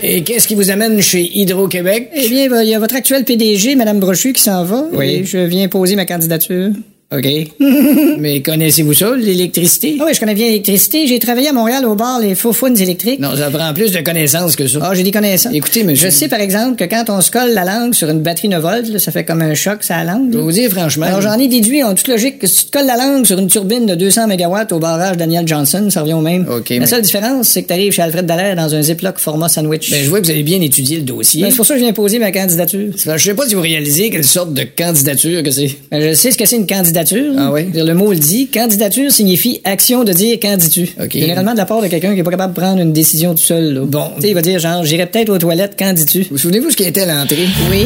[0.03, 2.09] Et qu'est-ce qui vous amène chez Hydro-Québec?
[2.15, 4.83] Eh bien, il y a votre actuel PDG, Mme Brochu, qui s'en va.
[4.93, 5.05] Oui.
[5.09, 6.71] Et je viens poser ma candidature.
[7.11, 7.27] OK?
[8.19, 9.97] Mais connaissez-vous ça, l'électricité?
[9.99, 11.07] Ah oui, je connais bien l'électricité.
[11.07, 13.19] J'ai travaillé à Montréal au bar Les Faux Founes électriques.
[13.19, 14.79] Non, ça prend plus de connaissances que ça.
[14.81, 15.53] Ah, j'ai des connaissances.
[15.53, 16.09] Écoutez, monsieur.
[16.09, 18.61] Je sais, par exemple, que quand on se colle la langue sur une batterie 9
[18.61, 20.31] volts, là, ça fait comme un choc sur la langue.
[20.31, 21.05] Je vais vous dire franchement.
[21.05, 23.37] Alors, j'en ai déduit en toute logique que si tu te colles la langue sur
[23.37, 26.47] une turbine de 200 MW au barrage Daniel Johnson, ça revient au même.
[26.49, 26.69] OK.
[26.69, 29.91] La seule différence, c'est que t'arrives chez Alfred Dallaire dans un Ziploc format sandwich.
[29.91, 31.45] Ben, je vois que vous avez bien étudié le dossier.
[31.49, 32.93] c'est pour ça que je viens poser ma candidature.
[32.95, 35.71] je sais pas si vous réalisez quelle sorte de candidature que c'est.
[35.91, 37.00] Ben, je sais ce que c'est une candidature.
[37.37, 37.67] Ah oui?
[37.73, 38.47] Le mot le dit.
[38.47, 40.89] Candidature signifie action de dire quand dis-tu.
[41.11, 43.41] Généralement de la part de quelqu'un qui est pas capable de prendre une décision tout
[43.43, 43.73] seul.
[43.73, 43.81] là.
[43.85, 44.11] Bon.
[44.15, 46.25] Tu sais, il va dire genre, j'irai peut-être aux toilettes quand dis-tu?
[46.31, 47.47] Vous souvenez-vous ce qui était l'entrée?
[47.69, 47.85] Oui.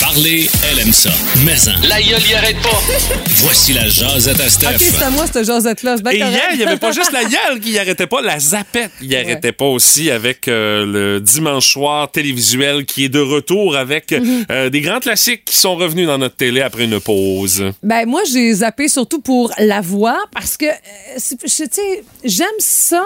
[0.00, 1.10] Parler, elle aime ça.
[1.44, 2.80] Mais en, La gueule y arrête pas.
[3.42, 4.68] voici la jasette à Steph.
[4.76, 5.44] OK, c'est à moi, cette
[6.02, 8.92] bien Et hier, il n'y avait pas juste la gueule qui arrêtait pas, la zapette.
[9.02, 14.12] Il arrêtait pas aussi avec euh, le dimanche soir télévisuel qui est de retour avec
[14.12, 14.46] Mhm.
[14.50, 17.64] euh, des grands classiques qui sont revenus dans notre télé après une pause.
[17.82, 20.70] Ben moi j'ai zappé surtout pour la voix parce que euh,
[21.16, 23.02] tu sais j'aime ça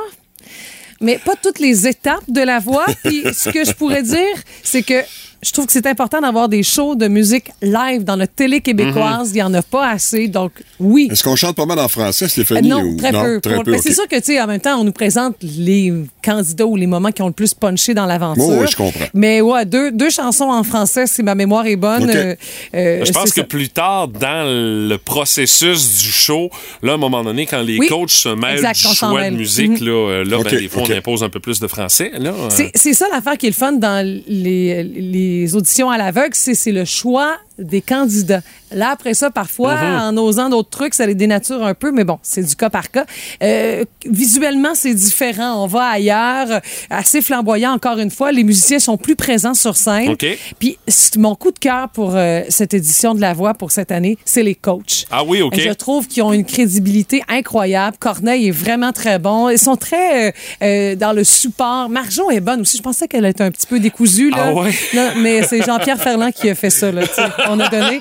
[1.01, 4.83] mais pas toutes les étapes de la voix puis ce que je pourrais dire c'est
[4.83, 5.03] que
[5.42, 9.31] je trouve que c'est important d'avoir des shows de musique live dans notre télé québécoise.
[9.33, 10.27] Il y en a pas assez.
[10.29, 11.09] Donc, oui.
[11.12, 12.68] Est-ce qu'on chante pas mal en français, Euh, Stéphanie?
[12.68, 13.40] non, ou- très peu.
[13.40, 13.79] Très peu, mais.
[13.79, 15.92] C'est sûr que, tu sais, en même temps, on nous présente les
[16.24, 18.46] candidats ou les moments qui ont le plus punché dans l'aventure.
[18.48, 19.07] Oui, oui, je comprends.
[19.14, 22.11] Mais ouais, deux, deux chansons en français, si ma mémoire est bonne.
[22.11, 22.35] Euh,
[22.74, 23.44] euh, Je pense que ça.
[23.44, 26.51] plus tard, dans le processus du show,
[26.83, 29.33] là, à un moment donné, quand les Oui, coachs se mêlent exact, du choix mêle.
[29.35, 29.87] de musique, Mhm.
[29.87, 32.11] là, euh, là, ben, des fois, on impose un peu plus de français.
[32.18, 32.33] Euh.
[32.74, 36.85] C'est ça l'affaire qui est le fun dans les, les auditions à l'aveugle, c'est le
[36.85, 38.43] choix des candidats.
[38.73, 42.19] Là, après ça, parfois, en osant d'autres trucs, ça les dénature un peu, mais bon,
[42.23, 43.05] c'est du cas par cas.
[43.43, 45.63] Euh, visuellement, c'est différent.
[45.63, 48.33] On va ailleurs, euh, assez flamboyant encore une fois.
[48.33, 50.11] Les musiciens sont plus présents sur scène.
[50.11, 50.27] OK.
[50.59, 50.79] Puis
[51.17, 54.43] mon coup de cœur pour euh, cette édition de La Voix pour cette année, c'est
[54.43, 55.07] les coachs.
[55.11, 55.59] Ah oui, OK.
[55.59, 57.97] Je trouve qu'ils ont une crédibilité incroyable.
[57.99, 59.49] Corneille est vraiment très bon.
[59.49, 61.89] Ils sont très euh, euh, dans le support.
[61.89, 62.77] Marjon est bonne aussi.
[62.77, 64.31] Je pensais qu'elle était un petit peu décousue.
[64.31, 64.47] Là.
[64.49, 64.71] Ah ouais?
[64.95, 66.91] Non, mais c'est Jean-Pierre Ferland qui a fait ça.
[66.93, 67.03] Là.
[67.49, 68.01] On a donné.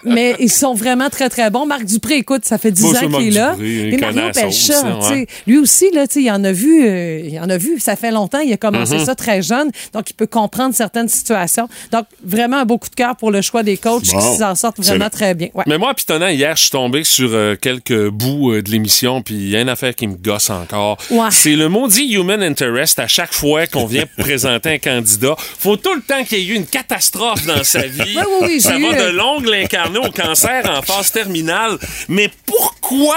[0.04, 1.66] Mais ils sont vraiment très, très bons.
[1.66, 3.52] Marc Dupré, écoute, ça fait 10 Moi, ans qu'il est là.
[3.52, 5.26] Dupré, Et Mario Pelchat, hein, tu sais, ouais.
[5.46, 7.78] lui aussi, là, tu sais, il en a vu, euh, il en a vu.
[7.80, 8.40] Ça fait longtemps.
[8.40, 9.04] Il a commencé Mm-hmm.
[9.04, 9.70] ça très jeune.
[9.92, 11.68] Donc, il peut comprendre certaines situations.
[11.92, 14.18] Donc, vraiment un beau coup de cœur pour le choix des coachs Bon.
[14.32, 15.48] qui s'en sortent vraiment très bien.
[15.54, 15.64] Ouais.
[15.66, 19.34] Mais moi, pitonnant hier, je suis tombé sur euh, quelques bouts euh, de l'émission, puis
[19.34, 20.96] il y a une affaire qui me gosse encore.
[21.10, 21.28] Ouais.
[21.30, 25.34] C'est le maudit human interest à chaque fois qu'on vient présenter un candidat.
[25.38, 28.00] Faut tout le temps qu'il y ait eu une catastrophe dans sa vie.
[28.16, 29.54] Oui, oui, oui, Ça va eu, de euh, l'ongle
[29.88, 31.78] incarné au cancer en phase terminale.
[32.08, 33.16] Mais pourquoi?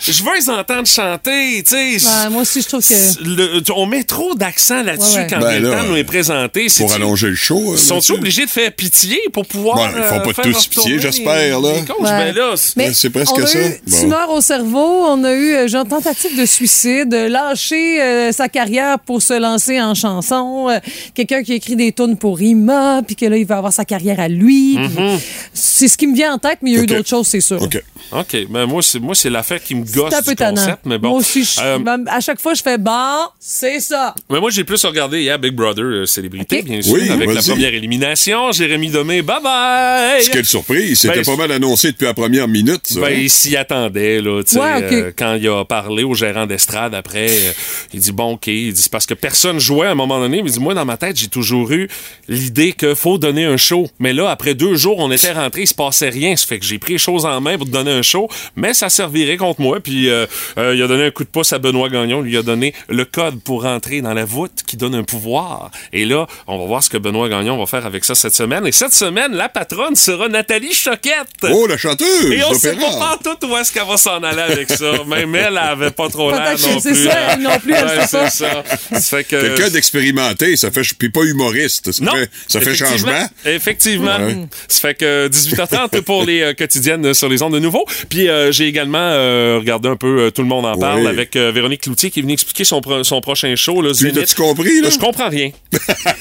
[0.00, 2.06] Je veux les entendre chanter, tu sais.
[2.06, 2.94] Ouais, moi aussi, je trouve que.
[3.24, 5.26] Le- on met trop d'accent là-dessus Ouais, ouais.
[5.28, 6.66] quand Ben le là, temps nous les présenter.
[6.78, 7.76] Pour allonger le show.
[7.76, 8.12] Sont-ils là-dessus?
[8.12, 9.76] obligés de faire pitié pour pouvoir.
[9.76, 11.72] Bon, ils font euh, pas faire tous pitié, j'espère, là.
[12.00, 13.58] Ben là, c'est- Mais c'est presque on a ça.
[13.58, 14.00] eu Bon.
[14.00, 18.48] tumeur au cerveau, on a eu euh, genre tentative de suicide, euh, lâcher euh, sa
[18.48, 20.78] carrière pour se lancer en chanson, euh,
[21.14, 24.20] quelqu'un qui écrit des tunes pour Rima, puis que là il va avoir sa carrière
[24.20, 24.76] à lui.
[24.78, 25.04] puis
[25.52, 27.40] C'est ce qui me vient en tête, mais il y a eu d'autres choses, c'est
[27.40, 27.60] sûr.
[27.60, 27.82] OK.
[28.12, 30.54] OK, ben moi, c'est, moi, c'est l'affaire qui me gosse C'est un du peu tannant.
[30.62, 31.10] concept, mais bon.
[31.10, 34.14] Moi aussi, je- Euh, même à chaque fois, je fais bon, c'est ça.
[34.30, 37.42] mais moi, j'ai plus regardé hier Big Brother euh, Célébrité, bien sûr, Oui, avec la
[37.42, 38.50] première élimination.
[38.52, 40.30] Jérémy Domé, bye-bye!
[40.32, 40.98] Quelle surprise.
[41.00, 43.00] C'était Ben, pas mal annoncé depuis la première minute, ça.
[43.00, 44.92] Ben, il s'y attendait, là, tu sais, Ouais, ok.
[44.92, 47.52] euh, quand il a parlé au gérant d'estrade après, euh,
[47.92, 50.42] il dit, bon, OK, il dit, c'est parce que personne jouait à un moment donné,
[50.42, 51.88] mais il dit, moi, dans ma tête, j'ai toujours eu
[52.28, 53.88] l'idée que faut donner un show.
[53.98, 56.66] Mais là, après deux jours, on était rentrés, il se passait rien, ça fait que
[56.66, 59.60] j'ai pris les choses en main pour te donner un show, mais ça servirait contre
[59.60, 60.26] moi, puis euh,
[60.58, 63.04] euh, il a donné un coup de pouce à Benoît Gagnon, lui a donné le
[63.04, 65.70] code pour rentrer dans la voûte qui donne un pouvoir.
[65.92, 68.66] Et là, on va voir ce que Benoît Gagnon va faire avec ça cette semaine.
[68.66, 71.46] Et cette semaine, la patronne sera Nathalie Choquette.
[71.50, 74.68] Oh, la chanteuse Et on sait pas tout où est-ce qu'elle va s'en aller avec
[74.70, 74.92] ça.
[75.06, 77.04] Même elle, elle avait pas trop l'air non c'est plus.
[77.04, 77.28] ça, hein.
[77.34, 78.30] elle non plus, elle Ouais, sait pas.
[78.30, 78.62] c'est ça.
[78.92, 79.40] Ça fait que...
[79.40, 81.92] Quelqu'un d'expérimenté, ça fait, puis pas humoriste.
[81.92, 83.10] Ça Non, fait, ça fait effectivement.
[83.12, 83.28] changement.
[83.46, 84.16] Effectivement.
[84.18, 84.46] Ouais.
[84.68, 87.84] Ça fait que 18h30 pour les euh, quotidiennes sur les ondes de nouveau.
[88.08, 91.06] Puis euh, j'ai également euh, regardé un peu Tout le monde en parle Oui.
[91.06, 93.80] avec Véronique Cloutier qui est venue expliquer son, pro- son prochain show.
[93.82, 94.34] Là, Tu Zénith.
[94.34, 94.90] compris, là?
[94.90, 95.50] Je comprends rien.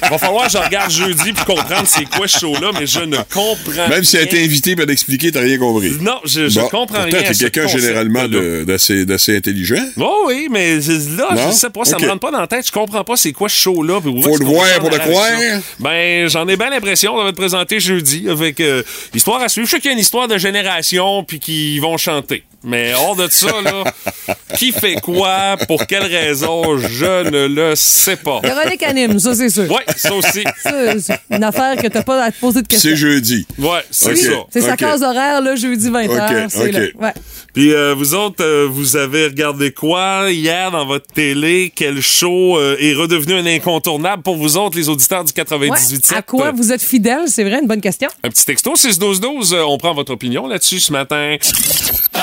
[0.09, 3.17] Va falloir que je regarde jeudi pour comprendre c'est quoi ce show-là, mais je ne
[3.17, 5.91] comprends Même si elle a été invitée pour l'expliquer, t'as rien compris.
[6.01, 7.33] Non, je, je Bon, comprends rien.
[7.33, 9.75] Ce quelqu'un généralement d'assez intelligent.
[9.99, 11.51] Oh oui, mais là, Non?
[11.51, 12.03] je sais pas, ça Ok.
[12.03, 12.65] me rentre pas dans la tête.
[12.67, 13.99] Je comprends pas c'est quoi ce show-là.
[14.01, 15.27] Faut le voir pour le croire.
[15.79, 17.15] Ben, j'en ai bien l'impression.
[17.15, 19.65] On va te présenter jeudi avec euh, histoire à suivre.
[19.67, 22.43] Je sais qu'il y a une histoire de génération puis qu'ils vont chanter.
[22.63, 23.83] Mais hors de ça, là,
[24.57, 28.41] qui fait quoi, pour quelle raison, je ne le sais pas.
[28.43, 29.71] Véronique anime, ça, c'est sûr.
[29.71, 30.43] Ouais, ça aussi.
[30.63, 32.89] C'est une affaire que t'as pas à te poser de questions.
[32.91, 33.45] C'est jeudi.
[33.57, 34.31] Ouais, c'est ça.
[34.49, 36.43] C'est sa case horaire, là, jeudi 20h.
[36.45, 36.71] Ok, c'est ok.
[36.73, 36.79] là.
[36.99, 37.13] Ouais.
[37.57, 41.73] Puis euh, vous autres, euh, vous avez regardé quoi hier dans votre télé?
[41.75, 45.43] Quel show euh, est redevenu un incontournable pour vous autres, les auditeurs du Ouais.
[45.43, 46.13] 98.7?
[46.13, 47.23] À quoi vous êtes fidèles?
[47.25, 48.09] C'est vrai, une bonne question.
[48.23, 51.37] Un petit texto 6-12-12, euh, on prend votre opinion là-dessus ce matin.
[51.39, 52.19] Oh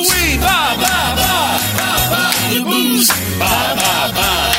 [0.00, 3.12] oui, ba, ba, ba, ba, ba, le boost.
[3.38, 3.44] Ba,
[3.76, 4.57] ba, ba, ba, ba,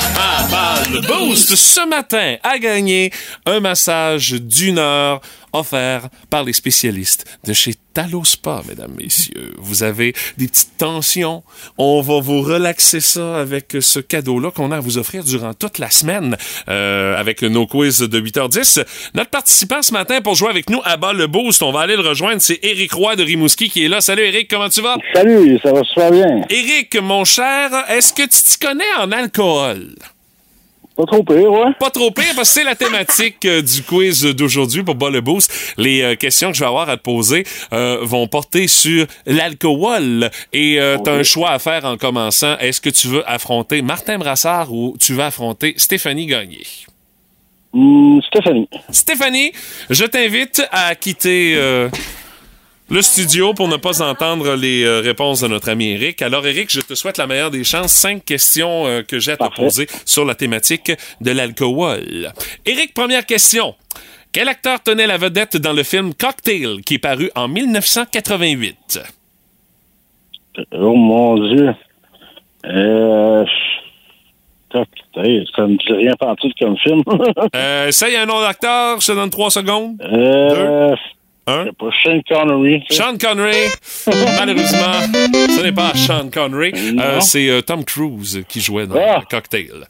[0.92, 1.56] le boost.
[1.56, 3.12] Ce matin a gagné
[3.46, 5.22] un massage d'une heure
[5.54, 9.54] offert par les spécialistes de chez Talospa, mesdames, messieurs.
[9.58, 11.44] Vous avez des petites tensions.
[11.78, 15.80] On va vous relaxer ça avec ce cadeau-là qu'on a à vous offrir durant toute
[15.80, 16.38] la semaine
[16.70, 18.86] euh, avec nos quiz de 8h10.
[19.16, 21.96] Notre participant ce matin pour jouer avec nous à bas le boost, on va aller
[21.96, 24.02] le rejoindre, c'est Éric Roy de Rimouski qui est là.
[24.02, 24.98] Salut Éric, comment tu vas?
[25.14, 26.42] Salut, ça va super bien.
[26.50, 29.96] Éric, mon cher, est-ce que tu t'y connais en alcool?
[31.00, 31.74] Pas trop pire, ouais.
[31.80, 35.22] Pas trop pire, parce que c'est la thématique euh, du quiz d'aujourd'hui pour Bas le
[35.22, 35.74] Boost.
[35.78, 40.30] Les euh, questions que je vais avoir à te poser euh, vont porter sur l'alcool.
[40.52, 42.58] Et tu as un choix à faire en commençant.
[42.58, 46.64] Est-ce que tu veux affronter Martin Brassard ou tu veux affronter Stéphanie Gagné?
[47.74, 48.68] Hum, Stéphanie.
[48.90, 49.54] Stéphanie,
[49.90, 51.58] je t'invite à quitter
[52.90, 56.22] le studio pour ne pas entendre les euh, réponses de notre ami Eric.
[56.22, 57.92] Alors, Eric, je te souhaite la meilleure des chances.
[57.92, 62.32] Cinq questions euh, que j'ai à te poser sur la thématique de l'alcool.
[62.66, 63.76] Eric, première question.
[64.32, 69.00] Quel acteur tenait la vedette dans le film Cocktail qui est paru en 1988?
[70.74, 71.74] Oh mon Dieu.
[72.66, 73.46] Euh,
[74.72, 77.04] Cocktail, ça me dit rien partout comme film.
[77.56, 79.96] Euh, essaye un nom d'acteur, je te donne trois secondes.
[80.02, 80.96] euh.
[81.78, 82.84] Pas, Sean Connery.
[82.90, 83.56] Sean Connery,
[84.38, 89.22] malheureusement, ce n'est pas Sean Connery, euh, c'est euh, Tom Cruise qui jouait dans Ah.
[89.30, 89.88] Cocktail.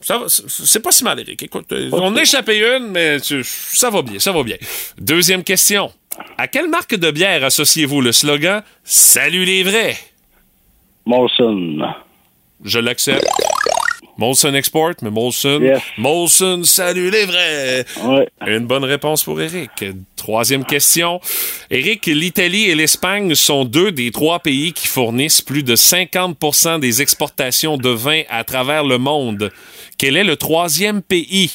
[0.00, 1.42] C'est- pas si mal, Eric.
[1.42, 4.56] Écoute, euh, on a échappé une, mais tu- ça va bien, ça va bien.
[4.98, 5.92] Deuxième question.
[6.36, 9.96] À quelle marque de bière associez-vous le slogan Salut les vrais?
[11.06, 11.78] Molson.
[12.64, 13.24] Je l'accepte.
[14.18, 15.60] Molson Export, mais Molson.
[15.62, 15.80] Yes.
[15.96, 17.84] Molson, salut les vrais!
[18.02, 18.28] Ouais.
[18.48, 19.70] Une bonne réponse pour Eric.
[20.16, 21.20] Troisième question.
[21.70, 27.00] Eric, l'Italie et l'Espagne sont deux des trois pays qui fournissent plus de 50% des
[27.00, 29.52] exportations de vin à travers le monde.
[29.98, 31.52] Quel est le troisième pays?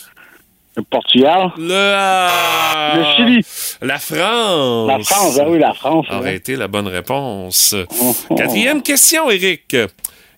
[0.78, 1.52] Le Portugal.
[1.58, 3.46] Le, ah, Le Chili.
[3.82, 4.88] La France.
[4.88, 6.06] La France, ah oui, la France.
[6.10, 6.36] Aurait ouais.
[6.38, 7.76] été la bonne réponse.
[8.02, 8.16] Oh.
[8.38, 9.76] Quatrième question, Eric.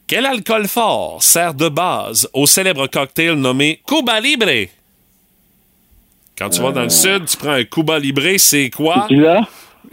[0.07, 4.69] Quel alcool fort sert de base au célèbre cocktail nommé Cuba Libre?
[6.37, 9.07] Quand tu vas dans le sud, tu prends un Cuba Libre, c'est quoi?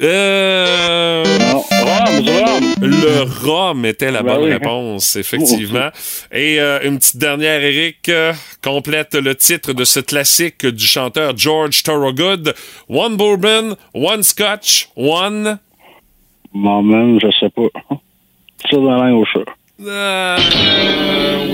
[0.03, 1.25] Euh...
[1.25, 2.75] Rhum.
[2.83, 4.53] Le rhum était la Ben bonne oui.
[4.53, 5.89] réponse, effectivement.
[6.33, 11.33] Et euh, une petite dernière, Eric, euh, complète le titre de ce classique du chanteur
[11.39, 12.55] George Thorogood.
[12.91, 15.59] One bourbon, one scotch, one...
[16.53, 17.97] Moi-même, je sais pas.
[18.71, 19.41] Ça dans au chat.
[19.85, 20.37] Euh,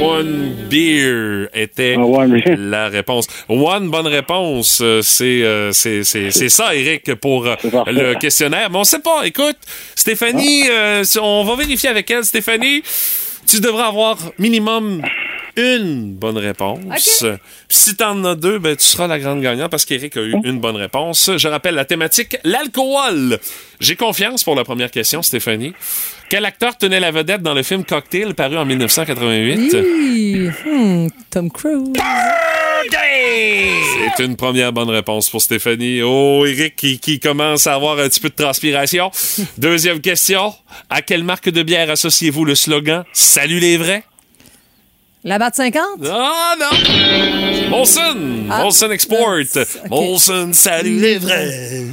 [0.01, 2.27] one beer était Ah,
[2.59, 3.27] la réponse.
[3.49, 6.03] One bonne réponse, euh, c'est euh, c'est
[6.49, 7.55] ça, Eric, pour euh,
[7.87, 8.71] le questionnaire.
[8.71, 9.23] Mais on sait pas.
[9.25, 9.57] Écoute,
[9.95, 12.25] Stéphanie, euh, si- on va vérifier avec elle.
[12.25, 12.83] Stéphanie,
[13.47, 15.03] tu devrais avoir minimum
[15.59, 17.25] une bonne réponse.
[17.69, 20.61] Si t'en as deux, ben, tu seras la grande gagnante parce qu'Éric a eu une
[20.61, 21.31] bonne réponse.
[21.37, 23.39] Je rappelle la thématique, l'alcool.
[23.81, 25.75] J'ai confiance pour la première question, Stéphanie.
[26.31, 29.75] Quel acteur tenait la vedette dans le film Cocktail paru en 1988?
[29.75, 31.93] Hi, hmm, Tom Cruise.
[34.17, 36.03] C'est une première bonne réponse pour Stéphanie.
[36.03, 39.11] Oh, Eric qui, qui commence à avoir un petit peu de transpiration.
[39.59, 40.55] Deuxième question.
[40.89, 44.05] À quelle marque de bière associez-vous le slogan Salut les vrais?
[45.25, 46.09] La batte 50?
[46.13, 47.69] Ah non!
[47.71, 48.47] Molson!
[48.49, 48.63] Ah.
[48.63, 49.57] Molson Export!
[49.85, 49.91] Ok.
[49.91, 51.87] Molson, salut les vrais!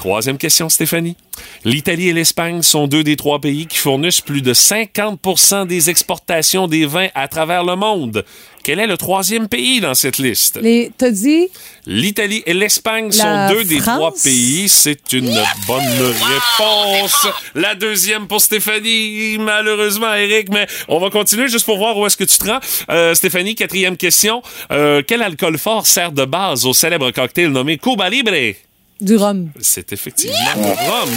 [0.00, 1.14] Troisième question, Stéphanie.
[1.62, 6.68] L'Italie et l'Espagne sont deux des trois pays qui fournissent plus de 50% des exportations
[6.68, 8.24] des vins à travers le monde.
[8.62, 10.58] Quel est le troisième pays dans cette liste?
[10.62, 11.48] Les, t'as dit?
[11.84, 14.70] L'Italie et l'Espagne sont deux des trois pays.
[14.70, 17.26] C'est une bonne réponse.
[17.54, 22.16] La deuxième pour Stéphanie, malheureusement, Eric, mais on va continuer juste pour voir où est-ce
[22.16, 22.60] que tu te rends.
[22.88, 24.40] Euh, Stéphanie, quatrième question.
[24.72, 28.54] Euh, quel alcool fort sert de base au célèbre cocktail nommé Cuba Libre?
[29.00, 29.50] Du rhum.
[29.60, 31.10] C'est effectivement le rhum.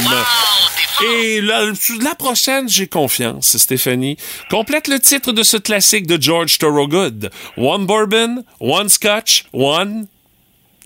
[1.05, 1.65] Et la,
[2.01, 4.17] la prochaine, j'ai confiance, Stéphanie.
[4.49, 7.31] Complète le titre de ce classique de George Thorogood.
[7.57, 10.07] One bourbon, one scotch, one...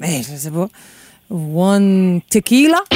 [0.02, 0.70] Eh, je sais pas.
[1.30, 2.78] One tequila?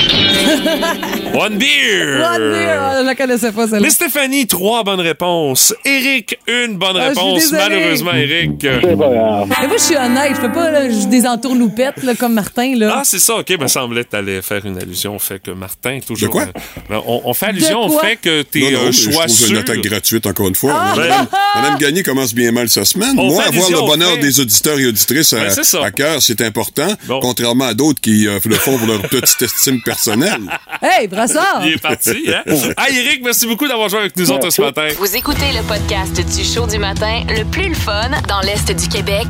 [1.34, 2.22] One beer!
[2.22, 2.78] One beer!
[2.80, 3.82] Ah, Je la connaissais pas, celle-là.
[3.82, 5.74] Mais Stéphanie, trois bonnes réponses.
[5.84, 7.52] Eric, une bonne Ah, réponse.
[7.52, 8.64] Malheureusement, Eric.
[8.64, 9.48] euh, C'est pas grave.
[9.50, 10.32] Mais moi, je suis honnête.
[10.36, 12.74] Je fais pas là, des entourloupettes là, comme Martin.
[12.78, 12.96] Là.
[13.00, 13.50] Ah, c'est ça, OK.
[13.60, 16.30] me semblait que t'allais faire une allusion au fait que Martin, toujours.
[16.30, 16.44] De quoi?
[16.92, 19.58] euh, on, on fait allusion au fait que t'es un mais je choix trouve une
[19.58, 20.72] attaque gratuite, encore une fois.
[20.74, 20.94] Ah!
[20.96, 23.16] Madame, Madame Gagné commence bien mal sa semaine.
[23.20, 24.20] On Moi, avoir le bonheur fait.
[24.20, 25.84] des auditeurs et auditrices Ben, à, ça.
[25.84, 27.20] à cœur, c'est important, Bon.
[27.20, 30.42] contrairement à d'autres qui euh, le font pour leur petite estime personnelle.
[30.82, 31.62] Hey, Brassard!
[31.64, 32.44] Il est parti, hein?
[32.78, 34.88] ah, Eric, merci beaucoup d'avoir joué avec nous autres ce matin.
[34.98, 38.88] Vous écoutez le podcast du show du matin le plus le fun dans l'Est du
[38.88, 39.28] Québec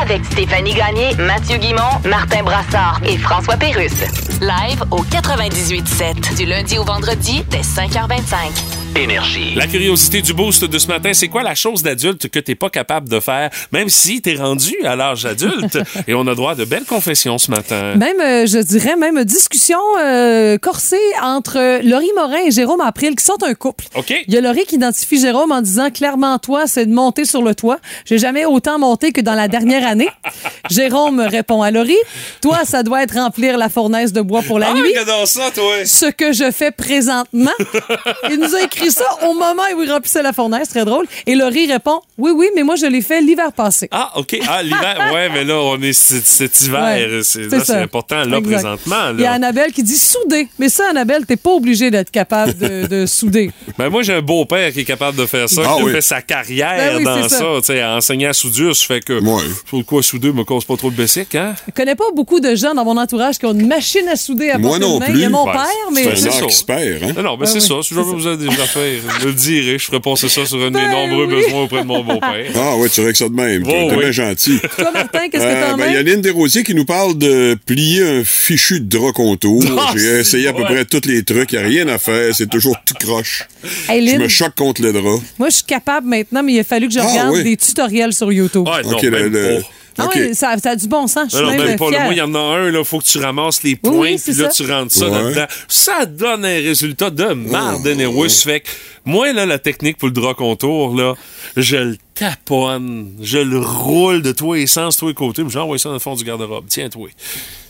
[0.00, 3.92] avec Stéphanie Gagné, Mathieu Guimont, Martin Brassard et François Pérusse.
[4.40, 8.76] Live au 98.7 du lundi au vendredi dès 5h25.
[8.96, 9.54] Énergie.
[9.54, 12.70] La curiosité du boost de ce matin, c'est quoi la chose d'adulte que t'es pas
[12.70, 15.78] capable de faire, même si t'es rendu à l'âge adulte?
[16.08, 17.94] Et on a droit à de belles confessions ce matin.
[17.96, 23.42] Même, je dirais, même discussion euh, corsée entre Laurie Morin et Jérôme April, qui sont
[23.42, 23.84] un couple.
[23.94, 24.12] OK.
[24.26, 27.42] Il y a Laurie qui identifie Jérôme en disant clairement, toi, c'est de monter sur
[27.42, 27.78] le toit.
[28.04, 30.08] J'ai jamais autant monté que dans la dernière année.
[30.70, 31.96] Jérôme répond à Laurie,
[32.40, 34.92] toi, ça doit être remplir la fournaise de bois pour la Ah, nuit.
[35.26, 35.84] ça, toi!
[35.84, 37.50] Ce que je fais présentement.
[38.30, 41.06] Il nous a écrit ça au moment où il remplissait la fournaise, très drôle.
[41.26, 43.88] Et Laurie répond, oui, oui, mais moi, je l'ai fait l'hiver passé.
[43.92, 44.36] Ah, OK.
[44.48, 45.10] Ah, l'hiver.
[45.12, 46.82] Ouais, mais là, on est cet, hiver.
[46.82, 47.86] Ouais, c'est, c'est
[48.24, 48.42] là, Exact.
[48.52, 49.10] présentement.
[49.14, 49.32] Il y a.
[49.32, 50.48] Annabelle qui dit souder.
[50.58, 53.50] Mais ça, Annabelle, t'es pas obligé d'être capable de, de souder.
[53.78, 55.92] Ben, moi, j'ai un beau-père qui est capable de faire ça, Ah qui a oui.
[55.92, 57.44] fait sa carrière Ben oui, dans ça, ça.
[57.58, 58.74] tu sais, à enseigner à soudure.
[58.76, 59.20] Ça fait que,
[59.66, 61.54] faut de quoi souder me cause pas trop de basic, hein?
[61.66, 64.50] Je connais pas beaucoup de gens dans mon entourage qui ont une machine à souder
[64.50, 65.06] à Moi non main.
[65.06, 65.14] plus.
[65.14, 66.16] Il y a mon Ouais, père, c'est mais...
[66.16, 66.46] C'est ça.
[66.46, 67.12] qui se perd, hein?
[67.16, 67.74] Non, non, ben, c'est oui, ça.
[67.82, 69.00] Si jamais vous avez déjà faire.
[69.20, 69.78] Je le dirai.
[69.78, 72.46] Je ferai passer ça sur un de Ben mes nombreux besoins auprès de mon beau-père.
[72.56, 73.62] Ah ouais, tu règles ça de même.
[73.66, 74.58] Oh, T'es bien gentil.
[74.76, 76.02] Toi, Martin, qu'est-ce que Euh, t'en ben, Il y a?
[76.02, 79.62] Lynn Desrosiers qui nous parle de plier un fichu de drap contour.
[79.78, 81.52] Ah, J'ai essayé à peu près tous les trucs.
[81.52, 82.34] Il n'y a rien à faire.
[82.34, 83.46] C'est toujours tout croche.
[83.88, 85.20] Hey, Je me choque contre le drap.
[85.38, 87.44] moi, je suis capable maintenant, mais il a fallu que je Ah, regarde oui.
[87.44, 88.66] des tutoriels sur YouTube.
[88.70, 89.68] Ah, non, même le- pas.
[89.98, 91.28] Ah ça, ça a du bon sens.
[91.32, 91.86] Je suis Non, même même pas.
[91.86, 91.90] là.
[91.92, 92.04] fière.
[92.04, 94.34] Moi, il y en a un, là, faut que tu ramasses les points, oui, puis
[94.34, 94.62] là, ça.
[94.64, 95.22] tu rentres ça Ouais.
[95.22, 95.46] là-dedans.
[95.68, 98.42] Ça donne un résultat de marde énerveuse.
[98.42, 98.68] Fait que,
[99.06, 101.14] moi, là, la technique pour le drap contour, là,
[101.56, 105.78] je le taponne, je le roule de tous les sens, tous les côtés, puis j'envoie
[105.78, 106.66] ça dans le fond du garde-robe.
[106.68, 107.08] Tiens, toi.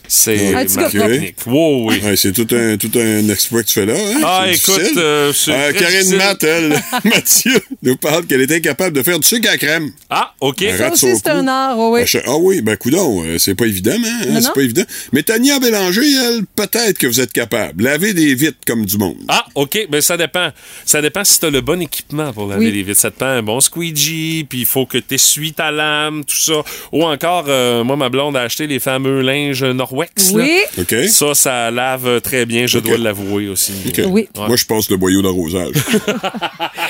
[0.07, 1.35] C'est Ah, tu ma gars- technique.
[1.45, 2.01] Wow, oui.
[2.03, 3.93] Ouais, c'est tout un, tout un exploit que tu fais là.
[3.95, 4.21] Hein?
[4.23, 6.15] Ah, écoute, euh, c'est Euh, très Karine.
[6.17, 9.91] Matt, elle, Mathieu, nous parle qu'elle est incapable de faire du sucre à crème.
[10.09, 10.61] Ah, OK.
[10.63, 12.01] Un Ça aussi, c'est un art, oui.
[12.13, 14.19] Ben, Ah oui, ben coudon, euh, c'est pas évident, hein?
[14.29, 14.83] hein, c'est pas évident.
[15.11, 17.83] Mais Tania Bélanger, elle, peut-être que vous êtes capable.
[17.83, 19.17] Laver des vitres comme du monde.
[19.27, 19.87] Ah, OK.
[19.89, 20.49] Ben, ça dépend.
[20.85, 22.71] Ça dépend si t'as le bon équipement pour laver Oui.
[22.71, 22.99] les vitres.
[22.99, 26.63] Ça te prend un bon squeegee, puis il faut que t'essuies ta lame, tout ça.
[26.91, 29.96] Ou encore, euh, moi, ma blonde a acheté les fameux linges Norwex.
[30.33, 31.07] Oui.
[31.09, 33.73] Ça, ça lave très bien, je dois l'avouer aussi.
[33.87, 34.01] OK.
[34.07, 34.29] Oui.
[34.37, 34.47] Ouais.
[34.47, 35.73] Moi, je passe le boyau d'arrosage.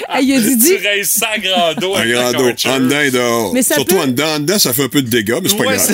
[0.09, 1.95] Hey, il a dit, Tu rinces ça à grand dos.
[1.95, 2.69] Un avec grand dos.
[2.69, 3.53] En dedans et dehors.
[3.53, 5.49] Mais ça Surtout peut- en dedans, en dedans, ça fait un peu de dégâts, mais
[5.49, 5.93] c'est pas Ouais, grave.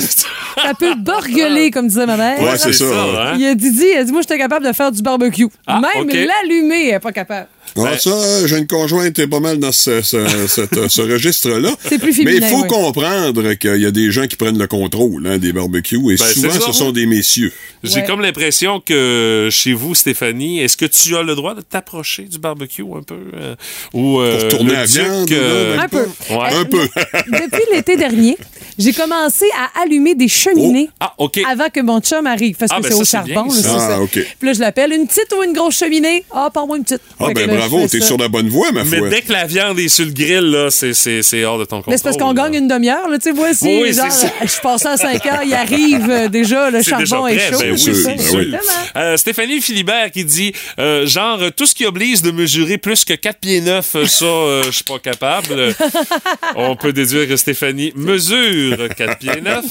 [0.62, 2.40] ça peut borgueler, comme disait ma mère.
[2.40, 2.84] Ouais, c'est ça.
[2.84, 3.36] hein?
[3.38, 5.46] Il a dit, dit, il a dit, moi, j'étais capable de faire du barbecue.
[5.66, 7.48] Ah, Même l'allumer, elle est pas capable.
[7.76, 10.88] Ah, Ben- ça, euh, j'ai une conjointe qui est pas mal dans ce, ce- cette-
[10.88, 11.70] ce registre-là.
[11.88, 14.66] C'est plus Mais féminin, il faut comprendre qu'il y a des gens qui prennent le
[14.66, 16.92] contrôle hein, des barbecues et Ben, souvent ce sont ouais.
[16.92, 17.52] des messieurs.
[17.82, 18.04] J'ai Ouais.
[18.06, 22.38] comme l'impression que chez vous, Stéphanie, est-ce que tu as le droit de t'approcher du
[22.38, 23.14] barbecue un peu?
[23.34, 23.54] euh,
[23.92, 26.06] ou, euh, Pour tourner la viande, euh, Un peu.
[26.30, 26.36] Ouais.
[26.52, 26.88] Euh, Un peu.
[27.26, 28.36] Depuis l'été dernier,
[28.78, 31.40] j'ai commencé à allumer des cheminées Ah, OK.
[31.50, 32.56] avant que mon chum arrive.
[32.56, 33.44] Parce Ah, que ben c'est au charbon.
[33.46, 33.98] bien, là, Ah, ça.
[34.12, 36.24] Puis là, je l'appelle une petite ou une grosse cheminée?
[36.32, 37.02] Ah, pas moi une petite.
[37.20, 39.08] Ah, ben bravo, t'es sur la bonne voie, ma Mais foi.
[39.08, 41.76] dès que la viande est sur le grill, là, c'est, c'est, c'est hors de ton
[41.76, 41.92] contrôle.
[41.92, 42.42] Mais c'est parce qu'on là.
[42.44, 43.18] gagne une demi-heure, là.
[43.18, 44.32] Tu sais, voici, Oui, oui, genre, c'est ça.
[44.44, 47.52] je passe à 5 heures, il arrive euh, déjà, le C'est charbon déjà est prêt,
[47.52, 47.58] chaud.
[47.60, 48.70] ben oui, ben oui.
[48.96, 53.14] Euh, Stéphanie Philibert qui dit euh, genre tout ce qui oblige de mesurer plus que
[53.14, 55.74] 4 pieds 9 euh, ça euh, je suis pas capable.
[56.56, 59.64] On peut déduire que Stéphanie mesure 4 pieds 9.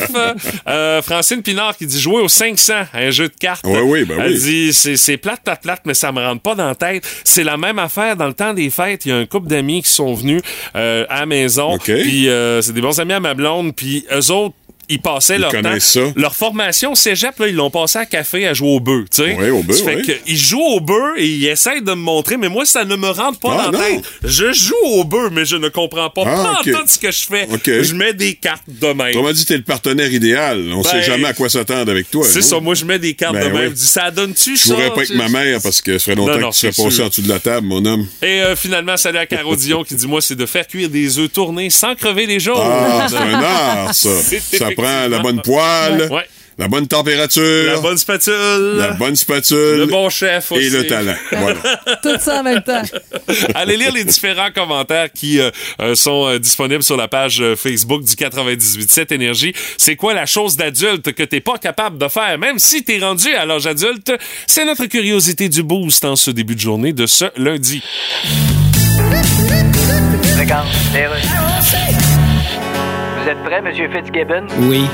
[0.67, 3.65] Euh, Francine Pinard qui dit jouer au 500, un jeu de cartes.
[3.65, 4.39] Ouais, oui, ben Elle oui.
[4.39, 7.03] dit c'est c'est plate plate plate mais ça me rentre pas dans la tête.
[7.23, 8.15] C'est la même affaire.
[8.15, 10.41] Dans le temps des fêtes, il y a un couple d'amis qui sont venus
[10.76, 11.74] euh, à la maison.
[11.74, 11.86] OK.
[11.86, 13.76] puis euh, c'est des bons amis à ma blonde.
[13.76, 14.55] Puis eux autres
[14.89, 15.61] ils passaient Ils leur temps.
[15.61, 16.01] connaissent ça.
[16.15, 19.36] Leur formation cégep, là, ils l'ont passé à café à jouer au bœuf, tu sais.
[19.36, 20.01] Ouais, au bœuf, fait ouais.
[20.01, 22.95] que ils jouent au bœuf et ils essayent de me montrer, mais moi, ça ne
[22.95, 24.03] me rentre pas Ah, dans la tête.
[24.23, 27.25] Je joue au bœuf, mais je ne comprends pas Ah, pas tout ce que je
[27.25, 27.47] fais.
[27.84, 29.07] Je mets des cartes de même.
[29.09, 30.71] Autrement dit, t'es le partenaire idéal.
[30.73, 32.25] On Ben, sait jamais à quoi s'attendre avec toi.
[32.27, 33.55] C'est ça, moi, je mets des cartes Ben de même.
[33.63, 33.69] oui.
[33.69, 34.73] Je dis, ça donne-tu Je ça?
[34.75, 36.71] jouerais pas avec ma mère parce que ça ferait longtemps Non, non, que tu serais
[36.71, 37.05] passé sûr.
[37.05, 38.05] en dessous de la table, mon homme.
[38.21, 41.17] Et euh, finalement, salut à Caro Dion qui dit, moi, c'est de faire cuire des
[41.19, 42.55] œufs tournés sans crever les jaunes.
[42.59, 44.09] Ah, c'est un art, ça.
[44.84, 46.25] Prend la bonne poêle, Ouais.
[46.57, 48.75] la bonne température, La bonne spatule.
[48.77, 50.65] la bonne spatule Le bon chef aussi.
[50.65, 51.15] et le talent.
[51.31, 51.57] Voilà.
[52.03, 52.81] Tout ça en même temps.
[53.55, 55.49] Allez lire les différents commentaires qui euh,
[55.81, 59.53] euh, sont euh, disponibles sur la page euh, Facebook du 98.7 Énergie.
[59.77, 63.34] C'est quoi la chose d'adulte que t'es pas capable de faire, même si t'es rendu
[63.34, 64.11] à l'âge adulte?
[64.47, 67.81] C'est notre curiosité du boost en ce début de journée de ce lundi.
[70.36, 72.12] Vous
[73.34, 74.45] êtes prêt, Monsieur Fitzgibbon?
[74.69, 74.86] Oui.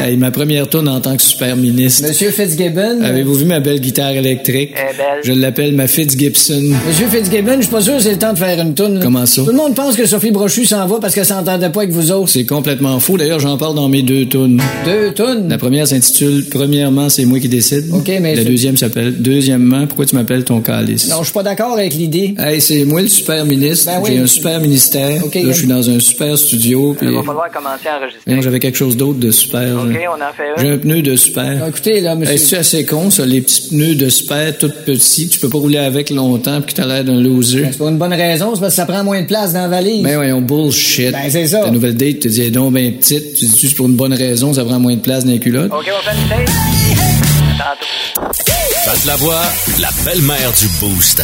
[0.00, 2.08] Hey, ma première tourne en tant que super ministre.
[2.08, 3.02] Monsieur Fitzgibbon?
[3.02, 4.72] Avez-vous vu ma belle guitare électrique?
[4.74, 5.20] Elle est belle.
[5.22, 6.72] Je l'appelle ma Fitzgibson.
[6.88, 8.94] Monsieur Fitzgibbon, je suis pas sûr que c'est le temps de faire une toune.
[8.94, 9.00] là.
[9.04, 9.42] Comment ça?
[9.42, 12.10] Tout le monde pense que Sophie Brochu s'en va parce qu'elle s'entendait pas avec vous
[12.10, 12.30] autres.
[12.30, 13.16] C'est complètement faux.
[13.16, 14.60] D'ailleurs, j'en parle dans mes deux tunes.
[14.84, 15.48] Deux tounes?
[15.48, 17.84] La première s'intitule Premièrement, c'est moi qui décide.
[17.92, 21.08] OK, mais La deuxième s'appelle Deuxièmement, pourquoi tu m'appelles ton calice?
[21.10, 22.34] Non, je suis pas d'accord avec l'idée.
[22.38, 23.86] Hey, c'est moi le super ministre.
[23.92, 24.10] Ben oui.
[24.14, 25.24] J'ai un super ministère.
[25.24, 26.96] OK, Là, je suis dans un super studio.
[27.02, 28.42] Il va falloir commencer à enregistrer.
[28.42, 29.81] J'avais quelque chose d'autre de super.
[29.82, 30.00] OK, là.
[30.10, 30.78] on en fait J'ai un.
[30.78, 31.58] pneu de super.
[31.58, 32.34] Non, écoutez, là, monsieur.
[32.34, 35.58] Est-ce assez con, ça, les petits pneus de super tout petits, que tu peux pas
[35.58, 37.68] rouler avec longtemps puis que t'as l'air d'un loser?
[37.70, 39.68] C'est pour une bonne raison, c'est parce que ça prend moins de place dans la
[39.68, 40.02] valise.
[40.02, 41.12] Ben voyons, bullshit.
[41.12, 41.60] Ben, c'est ça.
[41.60, 43.34] Ta nouvelle date te dit, elle est donc ben petite.
[43.34, 45.72] Tu dis, c'est pour une bonne raison, ça prend moins de place dans les culottes?
[45.72, 46.44] OK, on fait une.
[48.84, 49.42] Pat la voix,
[49.80, 51.22] la belle-mère du Boost.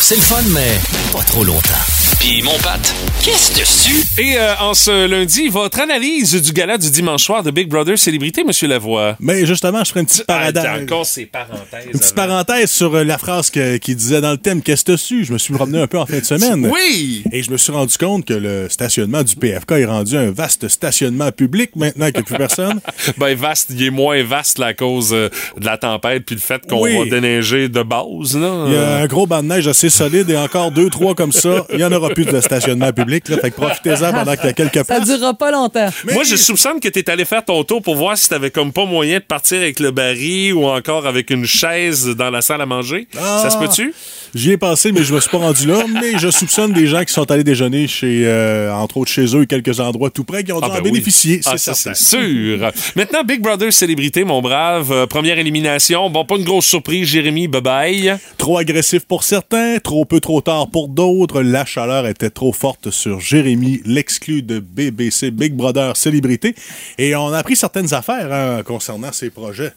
[0.00, 0.78] C'est le fun, mais
[1.12, 1.97] pas trop longtemps.
[2.20, 2.80] Puis mon Pat,
[3.22, 4.04] qu'est-ce dessus?
[4.20, 7.96] Et euh, en ce lundi, votre analyse du gala du dimanche soir de Big Brother
[7.96, 9.16] Célébrité, Monsieur Lavoie.
[9.20, 10.82] Mais justement, je ferai une petite Ah, parenthèse.
[10.82, 11.86] encore ces parenthèses.
[11.92, 12.28] Une petite avant.
[12.42, 15.24] parenthèse sur euh, la phrase que- qui disait dans le thème Qu'est-ce que dessus?
[15.24, 16.68] Je me suis promené un peu en fin de semaine.
[16.72, 17.22] Oui!
[17.32, 20.66] Et je me suis rendu compte que le stationnement du PFK est rendu un vaste
[20.68, 22.80] stationnement public maintenant qu'il n'y a plus personne.
[23.16, 26.60] Ben, vaste, il est moins vaste à cause euh, de la tempête puis le fait
[26.68, 26.98] qu'on Oui.
[26.98, 28.34] va déneiger de base.
[28.34, 31.32] Il y a un gros banc de neige assez solide et encore deux, trois comme
[31.32, 33.28] ça, il n'y en aura plus de stationnement public.
[33.28, 35.88] Là, fait que profitez-en pendant qu'il y a quelques Ça durera pas longtemps.
[36.12, 38.84] Moi, je soupçonne que t'es allé faire ton tour pour voir si t'avais comme pas
[38.84, 42.66] moyen de partir avec le baril ou encore avec une chaise dans la salle à
[42.66, 43.08] manger.
[43.12, 43.94] Ça se peut-tu?
[44.34, 45.84] J'y ai passé, mais je me suis pas rendu là.
[45.92, 49.42] Mais je soupçonne des gens qui sont allés déjeuner chez, euh, entre autres chez eux
[49.42, 50.90] et quelques endroits tout près qui ont dû Ah, ben en oui.
[50.92, 51.40] bénéficier.
[51.46, 51.94] Ah, c'est ça, certain.
[51.94, 52.70] c'est sûr.
[52.96, 54.92] Maintenant, Big Brother célébrité, mon brave.
[54.92, 56.10] Euh, première élimination.
[56.10, 57.48] Bon, pas une grosse surprise, Jérémy.
[57.48, 58.18] Bye-bye.
[58.36, 61.40] Trop agressif pour certains, trop peu trop tard pour d'autres.
[61.42, 66.54] La chaleur était trop forte sur Jérémy, l'exclu de BBC Big Brother Célébrité.
[66.98, 69.72] Et on a appris certaines affaires hein, concernant ses projets.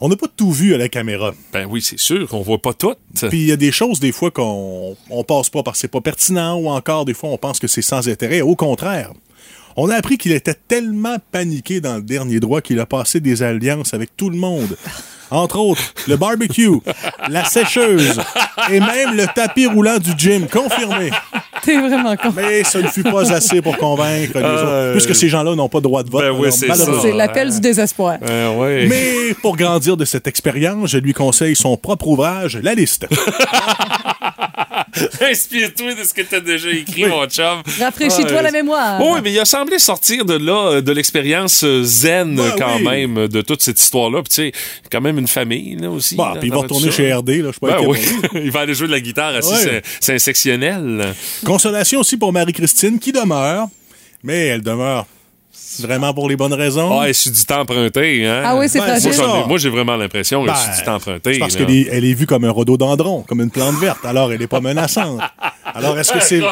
[0.00, 1.32] On n'a pas tout vu à la caméra.
[1.52, 2.94] Ben oui, c'est sûr qu'on voit pas tout.
[3.28, 5.88] Puis il y a des choses des fois qu'on on passe pas parce que c'est
[5.88, 8.40] pas pertinent ou encore des fois on pense que c'est sans intérêt.
[8.40, 9.12] Au contraire.
[9.76, 13.42] On a appris qu'il était tellement paniqué dans le dernier droit qu'il a passé des
[13.42, 14.76] alliances avec tout le monde.
[15.34, 16.70] Entre autres, le barbecue,
[17.28, 18.20] la sécheuse
[18.70, 20.46] et même le tapis roulant du gym.
[20.48, 21.10] Confirmé.
[21.62, 22.32] T'es vraiment con.
[22.36, 24.92] Mais ça ne fut pas assez pour convaincre les Euh, autres.
[24.92, 26.22] Puisque ces gens-là n'ont pas de droit de vote.
[26.22, 28.18] Ben oui, c'est l'appel du désespoir.
[28.22, 28.86] Euh, ouais.
[28.86, 33.06] Mais pour grandir de cette expérience, je lui conseille son propre ouvrage, La Liste.
[35.20, 37.62] Inspire-toi de ce que t'as déjà écrit, mon chum.
[37.80, 38.42] Rafraîchis-toi Ouais.
[38.42, 39.00] la mémoire.
[39.04, 42.76] Oui, mais il a semblé sortir de là, euh, de l'expérience euh, zen Ben quand
[42.76, 42.82] oui.
[42.84, 44.22] même, de toute cette histoire-là.
[44.22, 44.52] Puis tu sais,
[44.90, 46.14] quand même une famille là aussi.
[46.14, 47.98] Bon, là, puis il va retourner chez RD, là, je suis pas Ben oui,
[48.34, 49.58] il va aller jouer de la guitare assis, Ouais.
[49.62, 51.14] c'est- c'est un sectionnel.
[51.44, 53.68] Consolation aussi pour Marie-Christine qui demeure,
[54.22, 55.06] mais elle demeure
[55.80, 57.00] vraiment pour les bonnes raisons?
[57.00, 58.42] Ah, et c'est du temps emprunté, hein?
[58.44, 59.44] Ah oui, c'est Ben, ça.
[59.46, 61.34] moi, j'ai vraiment l'impression que Ben, c'est du temps emprunté.
[61.34, 64.04] c'est parce qu'elle est, elle est vue comme un rhododendron, comme une plante verte.
[64.04, 65.20] Alors, elle n'est pas menaçante.
[65.64, 66.40] Alors, est-ce que c'est.
[66.40, 66.44] Tu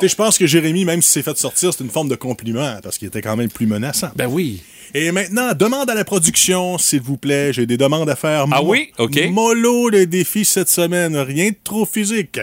[0.00, 2.76] sais, je pense que Jérémy, même s'il s'est fait sortir, c'est une forme de compliment,
[2.82, 4.08] parce qu'il était quand même plus menaçant.
[4.16, 4.62] Ben oui.
[4.96, 7.52] Et maintenant, demande à la production, s'il vous plaît.
[7.52, 8.46] J'ai des demandes à faire.
[8.52, 8.92] Ah Mo- oui?
[8.98, 9.18] OK.
[9.30, 11.16] Mollo le défi cette semaine.
[11.16, 12.38] Rien de trop physique.